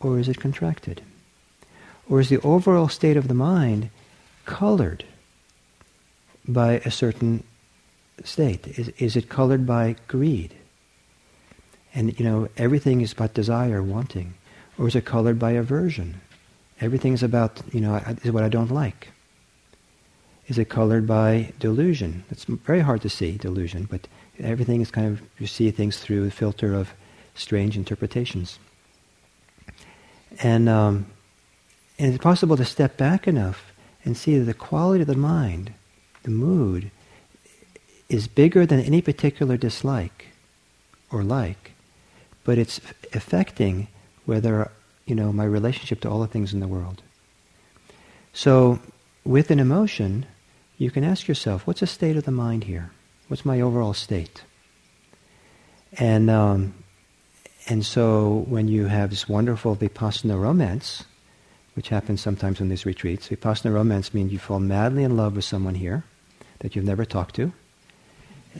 [0.00, 1.02] or is it contracted?
[2.08, 3.90] Or is the overall state of the mind
[4.46, 5.04] colored
[6.46, 7.44] by a certain
[8.24, 8.66] state?
[8.78, 10.54] Is, is it colored by greed?
[11.94, 14.34] And, you know, everything is about desire, wanting.
[14.78, 16.20] Or is it colored by aversion?
[16.80, 19.08] Everything is about, you know, is what I don't like.
[20.46, 22.24] Is it colored by delusion?
[22.30, 26.24] It's very hard to see, delusion, but everything is kind of, you see things through
[26.24, 26.92] the filter of
[27.34, 28.58] strange interpretations.
[30.42, 31.06] And, um,
[31.98, 33.72] and it's possible to step back enough
[34.04, 35.72] and see that the quality of the mind,
[36.22, 36.90] the mood,
[38.08, 40.26] is bigger than any particular dislike
[41.10, 41.72] or like,
[42.44, 42.80] but it's
[43.12, 43.88] affecting
[44.26, 44.70] whether
[45.06, 47.02] you know my relationship to all the things in the world.
[48.32, 48.80] So,
[49.24, 50.26] with an emotion,
[50.78, 52.90] you can ask yourself, what's the state of the mind here?
[53.28, 54.42] What's my overall state?
[55.98, 56.74] And um,
[57.68, 61.04] and so when you have this wonderful vipassana romance,
[61.74, 65.44] which happens sometimes in these retreats, vipassana romance means you fall madly in love with
[65.44, 66.04] someone here
[66.60, 67.52] that you've never talked to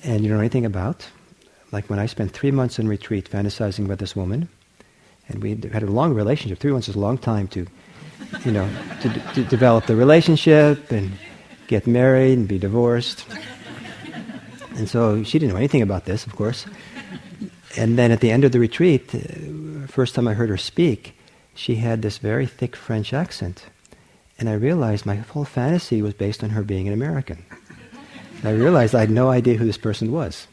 [0.04, 1.08] and you don't know anything about.
[1.72, 4.48] Like when I spent three months in retreat fantasizing about this woman,
[5.28, 6.58] and we had a long relationship.
[6.58, 7.66] Three months is a long time to,
[8.44, 8.68] you know,
[9.02, 11.12] to, to develop the relationship and
[11.68, 13.24] get married and be divorced.
[14.76, 16.66] And so she didn't know anything about this, of course.
[17.76, 21.16] And then at the end of the retreat, uh, first time I heard her speak,
[21.60, 23.66] she had this very thick French accent.
[24.38, 27.44] And I realized my whole fantasy was based on her being an American.
[28.38, 30.46] And I realized I had no idea who this person was.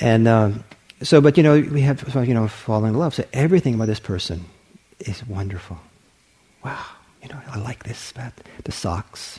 [0.00, 0.64] And um,
[1.02, 3.14] so, but you know, we have, you know, falling in love.
[3.14, 4.44] So everything about this person
[4.98, 5.78] is wonderful.
[6.64, 6.84] Wow,
[7.22, 8.32] you know, I like this, about
[8.64, 9.38] the socks,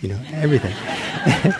[0.00, 0.74] you know, everything.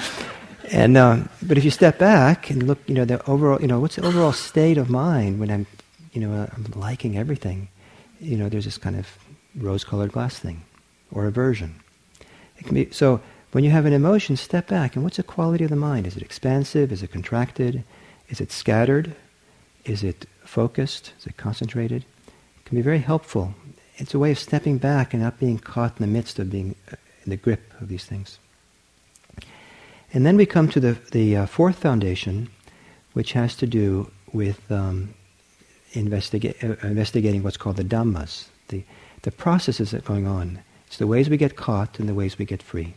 [0.72, 3.78] And um, but if you step back and look, you know, the overall, you know,
[3.78, 5.64] what's the overall state of mind when I'm,
[6.12, 7.68] you know, I'm liking everything.
[8.20, 9.18] You know, there's this kind of
[9.54, 10.62] rose-colored glass thing,
[11.10, 11.76] or aversion.
[12.58, 13.20] It can be so.
[13.52, 16.06] When you have an emotion, step back and what's the quality of the mind?
[16.06, 16.92] Is it expansive?
[16.92, 17.84] Is it contracted?
[18.28, 19.14] Is it scattered?
[19.84, 21.12] Is it focused?
[21.18, 22.04] Is it concentrated?
[22.26, 23.54] It can be very helpful.
[23.96, 26.74] It's a way of stepping back and not being caught in the midst of being
[26.92, 28.38] uh, in the grip of these things.
[30.12, 32.50] And then we come to the, the uh, fourth foundation,
[33.14, 35.14] which has to do with um,
[35.92, 38.84] investiga- investigating what's called the Dhammas, the,
[39.22, 40.60] the processes that are going on.
[40.86, 42.94] It's the ways we get caught and the ways we get free.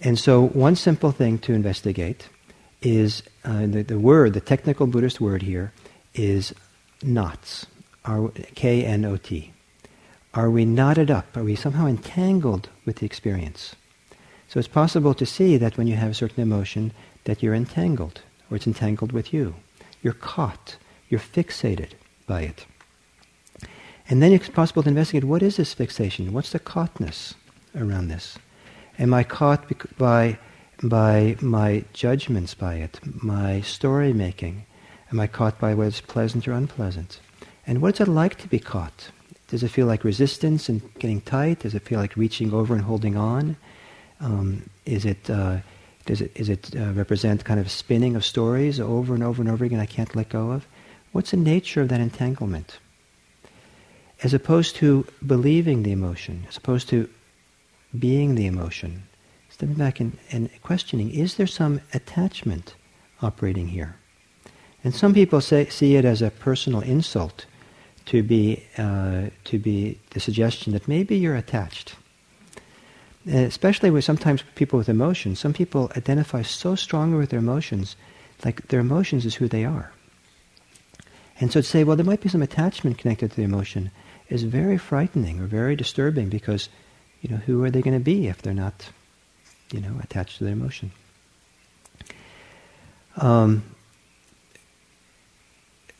[0.00, 2.28] And so, one simple thing to investigate
[2.80, 5.72] is uh, the, the word, the technical Buddhist word here,
[6.14, 6.52] is
[7.02, 7.66] knots,
[8.54, 9.52] K N O T.
[10.34, 11.36] Are we knotted up?
[11.36, 13.76] Are we somehow entangled with the experience?
[14.48, 16.92] So it's possible to see that when you have a certain emotion,
[17.24, 19.54] that you're entangled, or it's entangled with you.
[20.02, 20.76] You're caught.
[21.12, 21.90] You're fixated
[22.26, 22.64] by it.
[24.08, 26.32] And then it's possible to investigate what is this fixation?
[26.32, 27.34] What's the caughtness
[27.76, 28.38] around this?
[28.98, 30.38] Am I caught by,
[30.82, 34.64] by my judgments by it, my story making?
[35.12, 37.20] Am I caught by whether it's pleasant or unpleasant?
[37.66, 39.10] And what's it like to be caught?
[39.48, 41.58] Does it feel like resistance and getting tight?
[41.58, 43.58] Does it feel like reaching over and holding on?
[44.20, 45.58] Um, is it, uh,
[46.06, 49.50] does it, is it uh, represent kind of spinning of stories over and over and
[49.50, 50.66] over again I can't let go of?
[51.12, 52.78] What's the nature of that entanglement?
[54.22, 57.08] As opposed to believing the emotion, as opposed to
[57.98, 59.04] being the emotion,
[59.50, 62.74] stepping back and, and questioning, is there some attachment
[63.20, 63.96] operating here?
[64.84, 67.46] And some people say, see it as a personal insult
[68.06, 71.94] to be, uh, to be the suggestion that maybe you're attached
[73.26, 77.96] especially with sometimes people with emotions, some people identify so strongly with their emotions,
[78.44, 79.92] like their emotions is who they are.
[81.42, 83.90] And so to say, well, there might be some attachment connected to the emotion
[84.28, 86.68] is very frightening or very disturbing because,
[87.20, 88.90] you know, who are they going to be if they're not,
[89.72, 90.92] you know, attached to their emotion?
[93.16, 93.64] Um,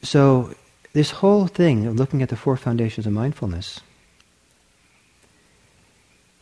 [0.03, 0.55] so
[0.93, 3.81] this whole thing of looking at the four foundations of mindfulness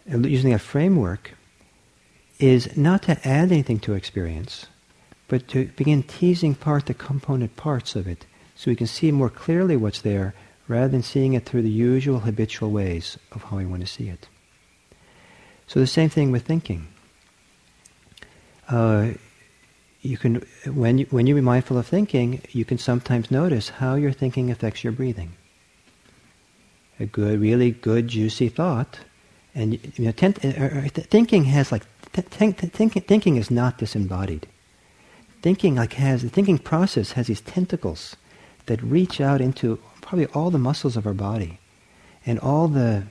[0.04, 1.30] using a framework
[2.38, 4.66] is not to add anything to experience,
[5.26, 8.26] but to begin teasing apart the component parts of it
[8.60, 10.34] so we can see more clearly what's there
[10.68, 14.10] rather than seeing it through the usual habitual ways of how we want to see
[14.10, 14.28] it.
[15.66, 16.86] So the same thing with thinking.
[18.68, 19.12] Uh,
[20.02, 23.94] you can, when you, when you be mindful of thinking, you can sometimes notice how
[23.94, 25.32] your thinking affects your breathing.
[26.98, 29.00] A good, really good, juicy thought,
[29.54, 34.46] and you know, tent, uh, uh, thinking has like th- th- thinking is not disembodied.
[35.40, 38.16] Thinking like has the thinking process has these tentacles
[38.66, 41.58] that reach out into probably all the muscles of our body
[42.26, 43.04] and all the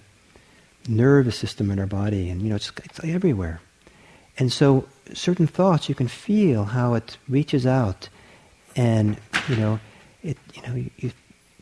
[0.88, 3.62] nervous system in our body, and you know it's, it's everywhere.
[4.38, 8.10] And so certain thoughts you can feel how it reaches out,
[8.76, 9.80] and you know
[10.24, 11.14] it you know it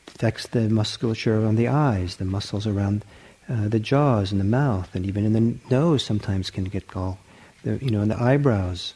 [0.07, 3.03] affects the musculature around the eyes, the muscles around
[3.49, 7.19] uh, the jaws and the mouth, and even in the nose sometimes can get all
[7.63, 8.93] the you know in the eyebrows.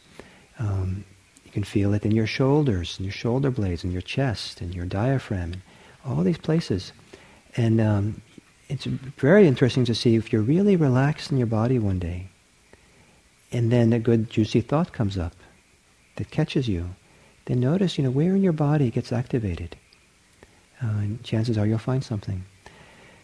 [0.59, 1.05] Um,
[1.51, 4.73] you can feel it in your shoulders, and your shoulder blades, and your chest, and
[4.73, 5.61] your diaphragm,
[6.05, 6.93] all these places.
[7.57, 8.21] And um,
[8.69, 12.29] it's very interesting to see if you're really relaxed in your body one day,
[13.51, 15.33] and then a good juicy thought comes up
[16.15, 16.95] that catches you,
[17.47, 19.75] then notice, you know, where in your body gets activated.
[20.81, 22.45] Uh, and chances are you'll find something.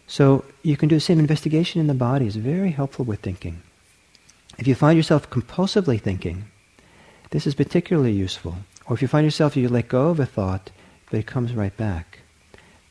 [0.06, 2.26] So you can do the same investigation in the body.
[2.26, 3.62] It's very helpful with thinking.
[4.58, 6.44] If you find yourself compulsively thinking,
[7.30, 8.56] this is particularly useful.
[8.86, 10.70] Or if you find yourself you let go of a thought,
[11.10, 12.20] but it comes right back.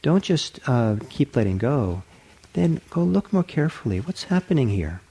[0.01, 2.03] Don't just uh, keep letting go.
[2.53, 3.99] Then go look more carefully.
[3.99, 5.01] What's happening here?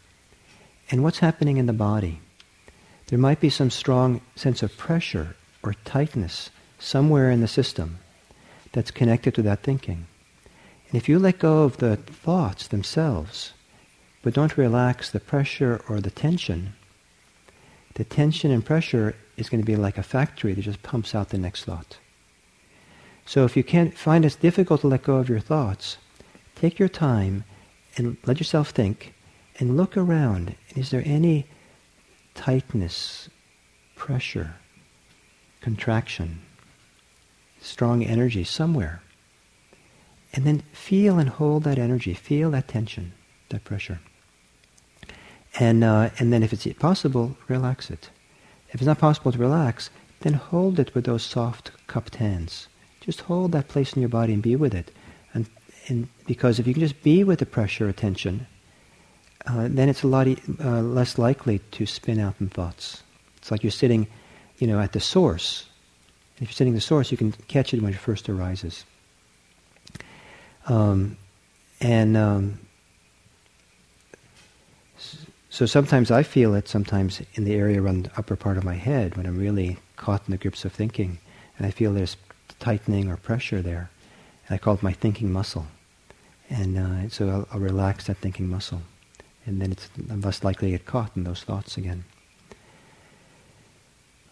[0.90, 2.20] And what's happening in the body?
[3.08, 7.98] There might be some strong sense of pressure or tightness somewhere in the system
[8.72, 10.06] that's connected to that thinking.
[10.88, 13.52] And if you let go of the thoughts themselves,
[14.22, 16.74] but don't relax the pressure or the tension,
[17.96, 21.30] the tension and pressure is going to be like a factory that just pumps out
[21.30, 21.98] the next thought.
[23.24, 25.96] So if you can't find it difficult to let go of your thoughts,
[26.54, 27.44] take your time
[27.96, 29.14] and let yourself think
[29.58, 30.54] and look around.
[30.74, 31.46] Is there any
[32.34, 33.30] tightness,
[33.94, 34.56] pressure,
[35.62, 36.42] contraction,
[37.60, 39.02] strong energy somewhere?
[40.34, 43.14] And then feel and hold that energy, feel that tension,
[43.48, 44.00] that pressure.
[45.58, 48.10] And, uh, and then if it's possible, relax it.
[48.68, 49.90] If it's not possible to relax,
[50.20, 52.68] then hold it with those soft cupped hands.
[53.00, 54.90] Just hold that place in your body and be with it.
[55.32, 55.46] And,
[55.88, 58.46] and because if you can just be with the pressure or tension,
[59.46, 63.02] uh, then it's a lot e- uh, less likely to spin out in thoughts.
[63.36, 64.08] It's like you're sitting,
[64.58, 65.68] you know, at the source.
[66.36, 68.84] If you're sitting at the source, you can catch it when it first arises.
[70.66, 71.16] Um,
[71.80, 72.58] and um,
[75.56, 78.74] so sometimes I feel it sometimes in the area around the upper part of my
[78.74, 81.16] head when I'm really caught in the grips of thinking.
[81.56, 82.18] And I feel there's
[82.58, 83.88] tightening or pressure there.
[84.46, 85.66] And I call it my thinking muscle.
[86.50, 88.82] And uh, so I'll, I'll, relax that thinking muscle.
[89.46, 92.04] And then it's, less likely to get caught in those thoughts again.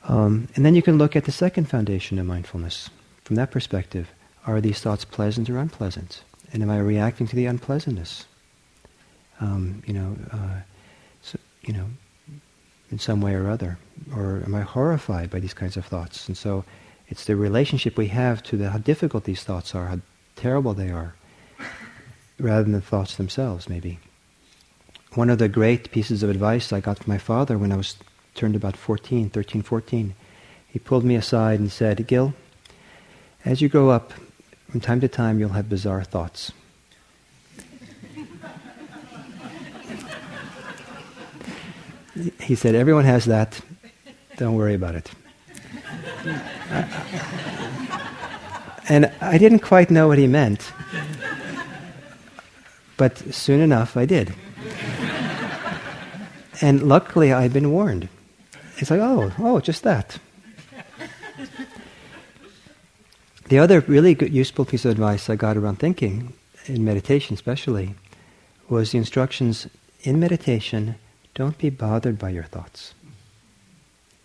[0.07, 2.91] Um, and then you can look at the second foundation of mindfulness.
[3.22, 4.11] From that perspective,
[4.47, 6.22] are these thoughts pleasant or unpleasant?
[6.53, 8.27] And am I reacting to the unpleasantness?
[9.41, 10.61] Um, you know, uh,
[11.67, 11.87] you know,
[12.91, 13.79] in some way or other?
[14.15, 16.29] Or am I horrified by these kinds of thoughts?
[16.29, 16.65] And so
[17.09, 20.01] it's the relationship we have to the, how difficult these thoughts are, how
[20.37, 21.15] terrible they are,
[22.39, 23.99] rather than the thoughts themselves, maybe.
[25.15, 27.97] One of the great pieces of advice I got from my father when I was
[28.35, 30.15] turned about 14, 13, 14,
[30.67, 32.35] he pulled me aside and said, Gil,
[33.45, 34.12] as you grow up,
[34.69, 36.51] from time to time you'll have bizarre thoughts.
[42.41, 43.61] He said, Everyone has that.
[44.37, 45.11] Don't worry about it.
[48.89, 50.73] and I didn't quite know what he meant.
[52.97, 54.35] But soon enough, I did.
[56.61, 58.09] and luckily, I'd been warned.
[58.79, 60.19] It's like, oh, oh, just that.
[63.49, 66.33] The other really good, useful piece of advice I got around thinking,
[66.67, 67.95] in meditation especially,
[68.69, 69.69] was the instructions
[70.03, 70.97] in meditation
[71.35, 72.95] don't be bothered by your thoughts.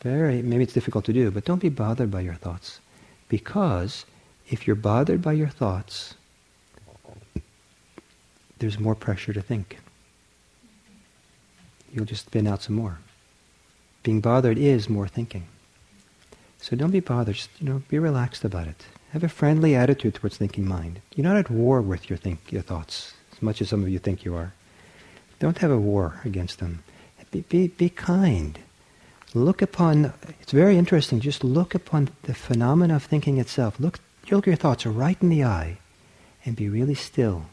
[0.01, 2.79] Very, maybe it's difficult to do, but don't be bothered by your thoughts.
[3.27, 4.05] Because
[4.49, 6.15] if you're bothered by your thoughts,
[8.59, 9.79] there's more pressure to think.
[11.91, 12.99] You'll just spin out some more.
[14.03, 15.47] Being bothered is more thinking.
[16.61, 17.35] So don't be bothered.
[17.35, 18.85] Just, you know, be relaxed about it.
[19.11, 21.01] Have a friendly attitude towards thinking mind.
[21.15, 23.97] You're not at war with your think, your thoughts, as much as some of you
[23.97, 24.53] think you are.
[25.39, 26.83] Don't have a war against them.
[27.31, 28.59] Be, be, be kind.
[29.33, 33.79] Look upon, it's very interesting, just look upon the phenomena of thinking itself.
[33.79, 33.99] Look,
[34.31, 35.77] look your thoughts right in the eye
[36.43, 37.45] and be really still.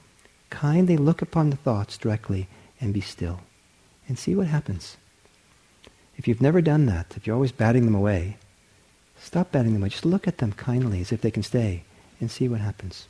[0.48, 2.48] Kindly look upon the thoughts directly
[2.80, 3.40] and be still.
[4.08, 4.96] And see what happens.
[6.16, 8.38] If you've never done that, if you're always batting them away,
[9.20, 9.90] stop batting them away.
[9.90, 11.82] Just look at them kindly as if they can stay
[12.20, 13.06] and see what happens.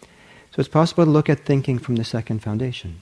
[0.00, 3.00] So it's possible to look at thinking from the second foundation.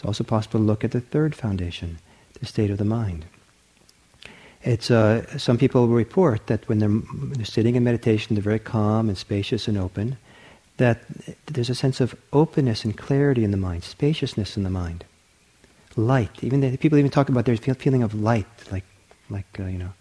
[0.00, 1.98] It's also possible to look at the third foundation,
[2.38, 3.26] the state of the mind.
[4.62, 9.10] It's uh, some people report that when they're, they're sitting in meditation, they're very calm
[9.10, 10.16] and spacious and open.
[10.78, 11.02] That
[11.44, 15.04] there's a sense of openness and clarity in the mind, spaciousness in the mind,
[15.96, 16.42] light.
[16.42, 18.84] Even the, people even talk about their feeling of light, like
[19.28, 19.92] like uh, you know,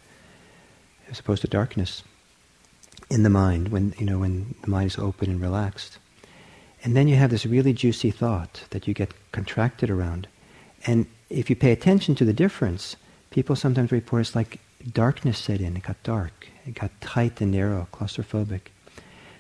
[1.12, 2.04] as opposed to darkness
[3.10, 5.98] in the mind when you know when the mind is open and relaxed.
[6.84, 10.28] And then you have this really juicy thought that you get contracted around.
[10.86, 12.96] And if you pay attention to the difference,
[13.32, 14.60] people sometimes report it's like
[14.94, 15.76] darkness set in.
[15.76, 16.48] It got dark.
[16.66, 18.62] It got tight and narrow, claustrophobic.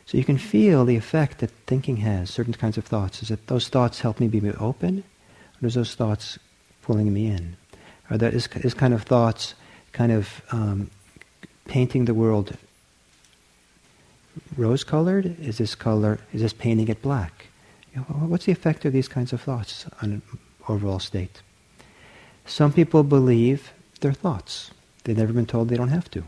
[0.05, 3.21] So you can feel the effect that thinking has, certain kinds of thoughts.
[3.21, 5.03] Is that those thoughts help me be open?
[5.61, 6.39] Or is those thoughts
[6.81, 7.55] pulling me in?
[8.09, 9.53] Or that is, is kind of thoughts
[9.91, 10.89] kind of um,
[11.65, 12.57] painting the world
[14.57, 15.39] rose colored?
[15.39, 17.47] Is this color, is this painting it black?
[17.93, 20.21] You know, what's the effect of these kinds of thoughts on an
[20.67, 21.41] overall state?
[22.45, 24.71] Some people believe their thoughts.
[25.03, 26.23] They've never been told they don't have to.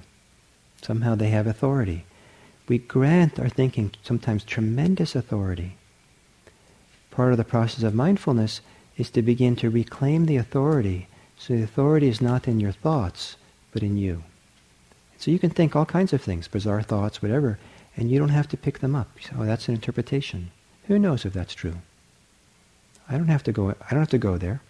[0.82, 2.06] Somehow they have authority.
[2.68, 5.78] We grant our thinking sometimes tremendous authority.
[7.12, 8.62] Part of the process of mindfulness
[8.98, 11.08] is to begin to reclaim the authority.
[11.38, 13.36] So the authority is not in your thoughts,
[13.72, 14.24] but in you.
[15.18, 17.60] So you can think all kinds of things, bizarre thoughts, whatever,
[17.96, 19.10] and you don't have to pick them up.
[19.38, 20.52] Oh, that's an interpretation.
[20.88, 21.76] Who knows if that's true?
[23.10, 23.70] I don't have to go.
[23.70, 24.62] I don't have to go there.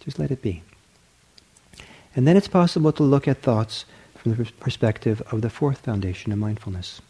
[0.00, 0.62] Just let it be.
[2.14, 3.84] And then it's possible to look at thoughts
[4.14, 7.00] from the perspective of the fourth foundation of mindfulness.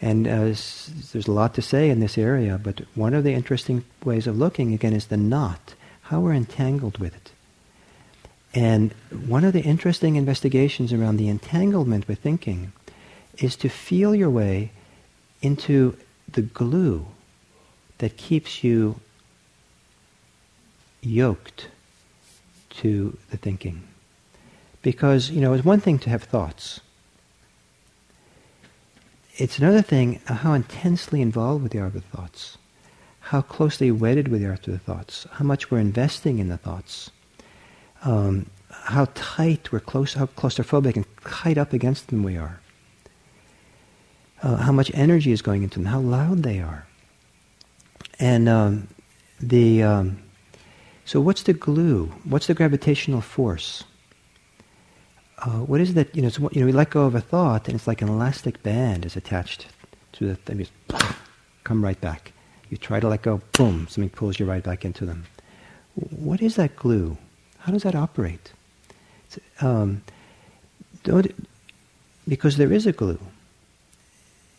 [0.00, 3.84] And uh, there's a lot to say in this area, but one of the interesting
[4.04, 7.32] ways of looking again is the knot, how we're entangled with it.
[8.54, 8.92] And
[9.26, 12.72] one of the interesting investigations around the entanglement with thinking
[13.38, 14.70] is to feel your way
[15.42, 15.96] into
[16.30, 17.06] the glue
[17.98, 19.00] that keeps you
[21.00, 21.68] yoked
[22.70, 23.82] to the thinking.
[24.82, 26.80] Because, you know, it's one thing to have thoughts.
[29.36, 32.58] It's another thing how intensely involved we are with thoughts,
[33.20, 37.10] how closely wedded we are to the thoughts, how much we're investing in the thoughts,
[38.02, 42.60] um, how tight we're close, how claustrophobic and tied up against them we are
[44.46, 46.86] uh, how much energy is going into them, how loud they are.
[48.20, 48.86] And um,
[49.40, 50.22] the um,
[51.04, 52.06] so what's the glue?
[52.22, 53.82] What's the gravitational force?
[55.38, 56.14] Uh, what is that?
[56.14, 58.62] You know, you know, we let go of a thought, and it's like an elastic
[58.62, 59.66] band is attached
[60.12, 60.58] to the thing.
[60.58, 60.72] Just
[61.64, 62.32] come right back.
[62.70, 65.24] You try to let go, boom, something pulls you right back into them.
[66.10, 67.18] What is that glue?
[67.58, 68.52] How does that operate?
[69.60, 70.02] Um,
[72.28, 73.18] because there is a glue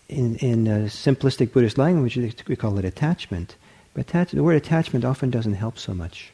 [0.10, 3.56] in, in simplistic Buddhist language, we call it attachment.
[3.94, 6.32] But attach, the word attachment often doesn't help so much.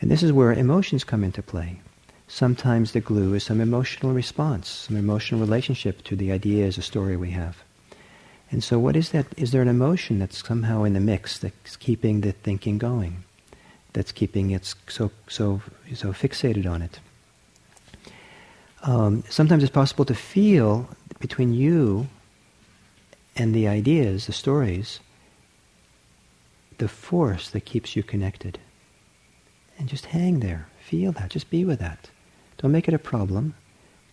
[0.00, 1.80] And this is where emotions come into play.
[2.26, 7.16] Sometimes the glue is some emotional response, some emotional relationship to the ideas, the story
[7.16, 7.62] we have.
[8.50, 9.26] And so what is that?
[9.36, 13.24] Is there an emotion that's somehow in the mix that's keeping the thinking going?
[13.92, 15.62] That's keeping it so, so,
[15.94, 17.00] so fixated on it?
[18.82, 20.88] Um, sometimes it's possible to feel
[21.20, 22.08] between you
[23.36, 25.00] and the ideas, the stories,
[26.78, 28.58] the force that keeps you connected.
[29.78, 30.68] And just hang there.
[30.80, 31.30] Feel that.
[31.30, 32.10] Just be with that.
[32.58, 33.54] Don't make it a problem.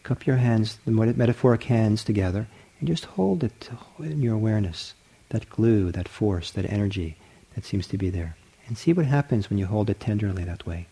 [0.03, 2.47] Cup your hands, the metaphoric hands together,
[2.80, 3.69] and just hold it
[3.99, 4.93] in your awareness.
[5.30, 7.17] That glue, that force, that energy
[7.55, 8.36] that seems to be there.
[8.67, 10.88] And see what happens when you hold it tenderly that way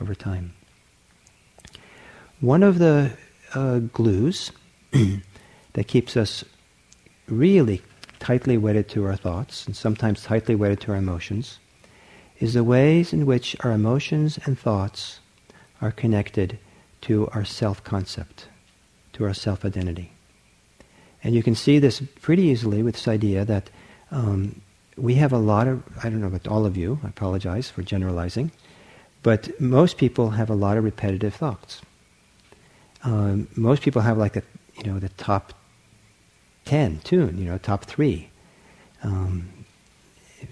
[0.00, 0.54] over time.
[2.40, 3.12] One of the
[3.54, 4.52] uh, glues
[5.72, 6.44] that keeps us
[7.28, 7.82] really
[8.18, 11.58] tightly wedded to our thoughts and sometimes tightly wedded to our emotions
[12.38, 15.20] is the ways in which our emotions and thoughts
[15.80, 16.58] are connected
[17.02, 18.48] to our self-concept,
[19.12, 20.10] to our self-identity.
[21.22, 23.70] And you can see this pretty easily with this idea that
[24.10, 24.60] um,
[24.96, 27.82] we have a lot of, I don't know about all of you, I apologize for
[27.82, 28.52] generalizing,
[29.22, 31.80] but most people have a lot of repetitive thoughts.
[33.02, 34.42] Um, most people have like the,
[34.76, 35.52] you know, the top
[36.64, 38.30] 10 tune, you know, top three.
[39.02, 39.48] Um,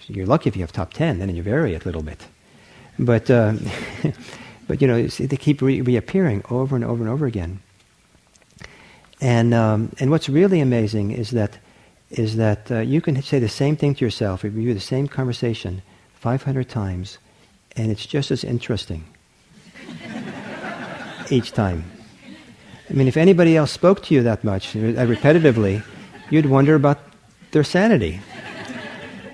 [0.07, 2.27] you're lucky if you have top 10, then you vary it a little bit.
[2.99, 3.55] But, uh,
[4.69, 7.61] but you know, they keep re- reappearing over and over and over again.
[9.23, 11.59] And um, and what's really amazing is that
[12.11, 15.81] is that uh, you can say the same thing to yourself, review the same conversation
[16.15, 17.19] 500 times,
[17.77, 19.05] and it's just as interesting
[21.31, 21.85] each time.
[22.91, 25.85] I mean, if anybody else spoke to you that much, uh, repetitively,
[26.31, 26.99] you'd wonder about
[27.51, 28.21] their sanity.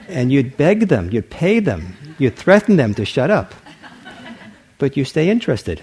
[0.08, 3.54] And you'd beg them, you'd pay them, you'd threaten them to shut up.
[4.78, 5.82] But you stay interested.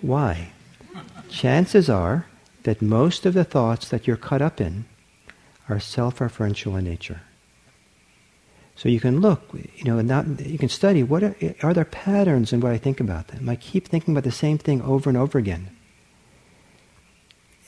[0.00, 0.52] Why?
[1.28, 2.26] Chances are
[2.64, 4.84] that most of the thoughts that you're caught up in
[5.68, 7.20] are self-referential in nature.
[8.74, 9.42] So you can look,
[9.76, 12.98] you know, not, you can study what are, are there patterns in what I think
[12.98, 13.48] about them.
[13.48, 15.70] I keep thinking about the same thing over and over again.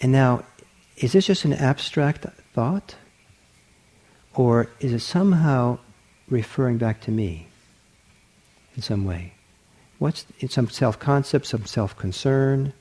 [0.00, 0.44] And now,
[0.96, 2.94] is this just an abstract thought?
[4.34, 5.78] Or is it somehow
[6.28, 7.48] referring back to me
[8.76, 9.34] in some way?
[9.98, 12.72] What's in some self-concept, some self-concern,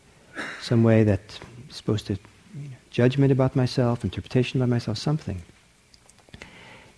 [0.61, 1.39] some way that's
[1.69, 5.41] supposed to you know, judgment about myself, interpretation about myself, something.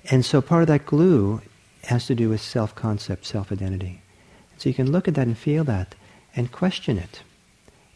[0.10, 1.42] And so part of that glue
[1.84, 4.02] has to do with self-concept, self-identity.
[4.58, 5.96] So you can look at that and feel that
[6.36, 7.22] and question it.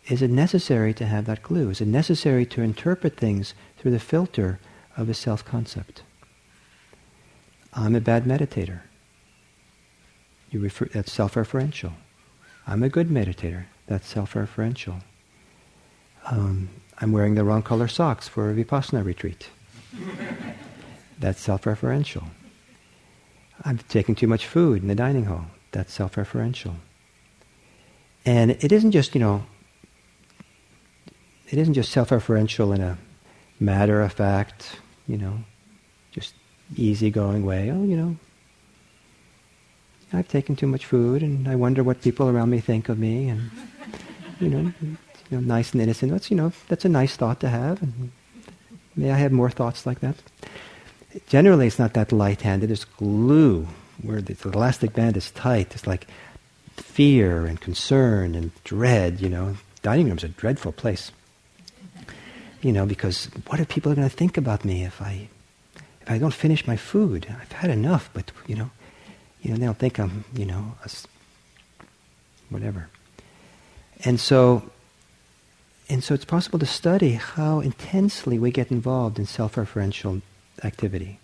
[0.10, 1.70] Is it necessary to have that glue?
[1.70, 4.60] Is it necessary to interpret things through the filter
[4.96, 6.04] of a self-concept?
[7.74, 8.82] I'm a bad meditator.
[10.50, 11.92] You refer, that's self-referential.
[12.66, 13.66] I'm a good meditator.
[13.88, 15.02] That's self-referential.
[16.26, 19.50] Um, I'm wearing the wrong color socks for a vipassana retreat.
[21.20, 22.30] that's self-referential.
[23.66, 25.48] I'm taking too much food in the dining hall.
[25.72, 26.76] That's self-referential.
[28.26, 29.46] And it isn't just, you know,
[31.50, 32.98] it isn't just self-referential in a
[33.60, 35.40] matter-of-fact, you know,
[36.12, 36.34] just
[36.76, 37.72] easygoing way.
[37.72, 38.18] Oh, you know,
[40.14, 43.30] I've taken too much food, and I wonder what people around me think of me,
[43.30, 43.50] and
[44.40, 44.98] you know, you
[45.32, 46.12] know, nice and innocent.
[46.12, 48.12] That's you know, that's a nice thought to have, and
[48.96, 50.16] may I have more thoughts like that?
[51.28, 52.70] Generally, it's not that light-handed.
[52.70, 53.68] It's glue
[54.04, 55.74] where the elastic band is tight.
[55.74, 56.08] It's like
[56.76, 59.20] fear and concern and dread.
[59.20, 61.12] You know, dining room's a dreadful place.
[62.62, 65.30] You know, because what are people going to think about me if I
[66.02, 67.28] if I don't finish my food?
[67.30, 68.72] I've had enough, but you know,
[69.42, 70.90] you know, they don't think I'm, you know, a,
[72.50, 72.90] whatever.
[74.04, 74.70] And so,
[75.90, 80.22] and so it's possible to study how intensely we get involved in self-referential
[80.64, 81.20] activity.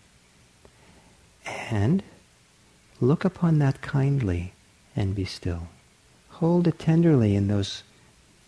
[1.69, 2.03] And
[3.01, 4.53] look upon that kindly
[4.95, 5.67] and be still.
[6.29, 7.83] Hold it tenderly in those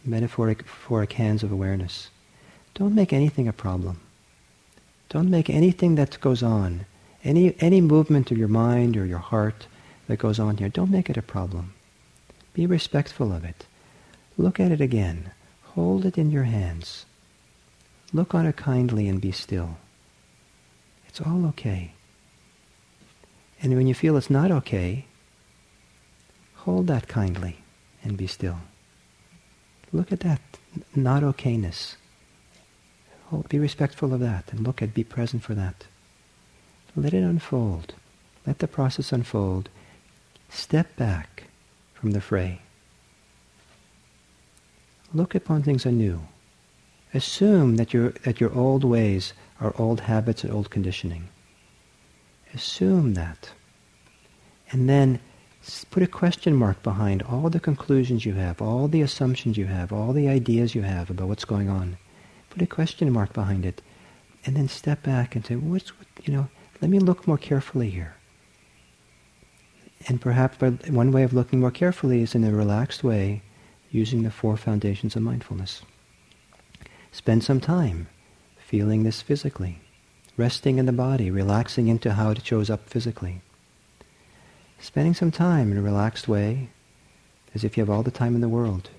[0.04, 2.10] metaphoric, metaphoric hands of awareness.
[2.76, 4.00] Don't make anything a problem.
[5.10, 6.86] Don't make anything that goes on
[7.26, 9.66] any, any movement of your mind or your heart
[10.08, 11.74] that goes on here, don't make it a problem.
[12.54, 13.66] Be respectful of it.
[14.38, 15.32] Look at it again.
[15.74, 17.06] Hold it in your hands.
[18.14, 19.78] Look on it kindly and be still.
[21.08, 21.94] It's all okay.
[23.62, 25.06] And when you feel it's not okay,
[26.58, 27.58] hold that kindly
[28.04, 28.60] and be still.
[29.92, 30.42] Look at that
[30.96, 31.96] not okayness.
[33.36, 35.88] Hold, be respectful of that and look at, be present for that.
[36.96, 37.94] Let it unfold.
[38.48, 39.68] Let the process unfold.
[40.48, 41.44] Step back
[41.94, 42.62] from the fray.
[45.14, 46.22] Look upon things anew.
[47.14, 51.28] Assume that your, that your old ways are old habits and old conditioning.
[52.54, 53.50] Assume that.
[54.72, 55.20] And then
[55.92, 59.92] put a question mark behind all the conclusions you have, all the assumptions you have,
[59.92, 61.98] all the ideas you have about what's going on.
[62.56, 63.82] Put a question mark behind it.
[64.46, 66.48] And then step back and say, what's, what, you know,
[66.80, 68.16] let me look more carefully here.
[70.08, 73.42] And perhaps one way of looking more carefully is in a relaxed way,
[73.92, 75.82] using the four foundations of mindfulness.
[77.12, 78.08] Spend some time
[78.58, 79.82] feeling this physically,
[80.38, 83.42] resting in the body, relaxing into how it shows up physically.
[84.80, 86.70] Spending some time in a relaxed way,
[87.54, 88.92] as if you have all the time in the world,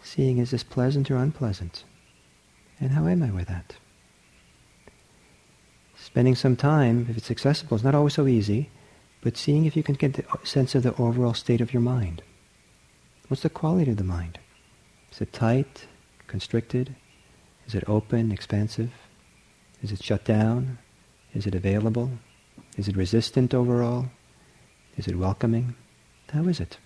[0.00, 1.82] seeing is this pleasant or unpleasant,
[2.80, 3.76] and how am I with that?
[6.08, 8.70] spending some time, if it's accessible, it's not always so easy,
[9.20, 12.22] but seeing if you can get a sense of the overall state of your mind.
[13.28, 14.38] What's the quality of the mind?
[15.12, 15.86] Is it tight,
[16.26, 16.96] constricted?
[17.66, 18.90] Is it open, expansive?
[19.82, 20.78] Is it shut down?
[21.34, 22.10] Is it available?
[22.78, 24.06] Is it resistant overall?
[24.96, 25.74] Is it welcoming?
[26.32, 26.78] How is it?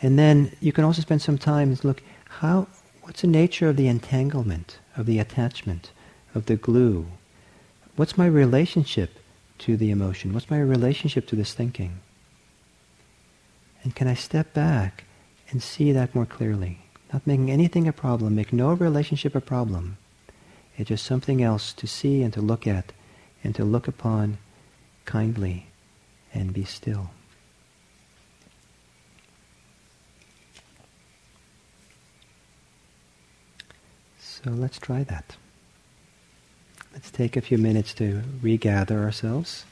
[0.00, 2.68] And then you can also spend some time and look how
[3.02, 5.90] what's the nature of the entanglement, of the attachment,
[6.34, 7.06] of the glue,
[8.00, 9.18] What's my relationship
[9.58, 10.32] to the emotion?
[10.32, 12.00] What's my relationship to this thinking?
[13.82, 15.04] And can I step back
[15.50, 16.78] and see that more clearly?
[17.12, 19.98] Not making anything a problem, make no relationship a problem.
[20.78, 22.92] It's just something else to see and to look at
[23.44, 24.38] and to look upon
[25.04, 25.66] kindly
[26.32, 27.10] and be still.
[34.44, 35.36] So let's try that.
[36.92, 39.64] Let's take a few minutes to regather ourselves.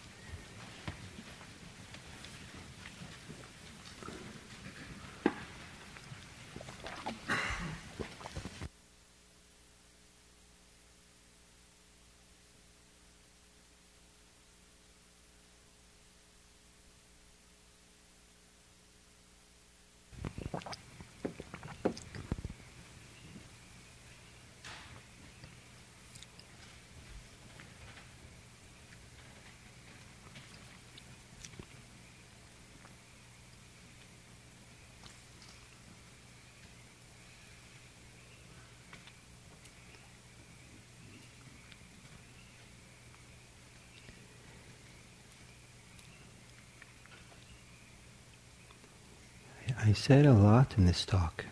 [49.88, 51.46] I said a lot in this talk,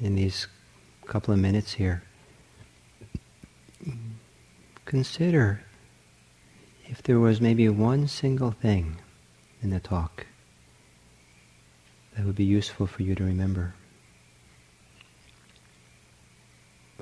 [0.00, 0.46] in these
[1.04, 2.04] couple of minutes here.
[4.84, 5.64] Consider
[6.86, 8.98] if there was maybe one single thing
[9.60, 10.26] in the talk
[12.16, 13.74] that would be useful for you to remember.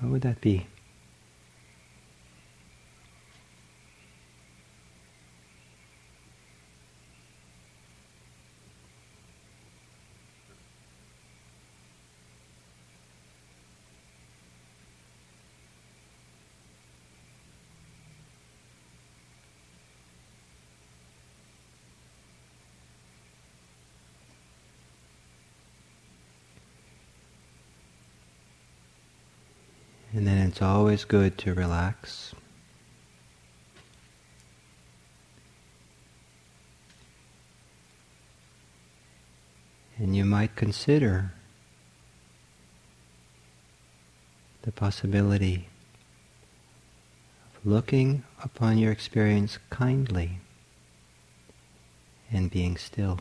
[0.00, 0.66] What would that be?
[30.18, 32.34] And then it's always good to relax.
[39.96, 41.34] And you might consider
[44.62, 45.68] the possibility
[47.54, 50.40] of looking upon your experience kindly
[52.32, 53.20] and being still.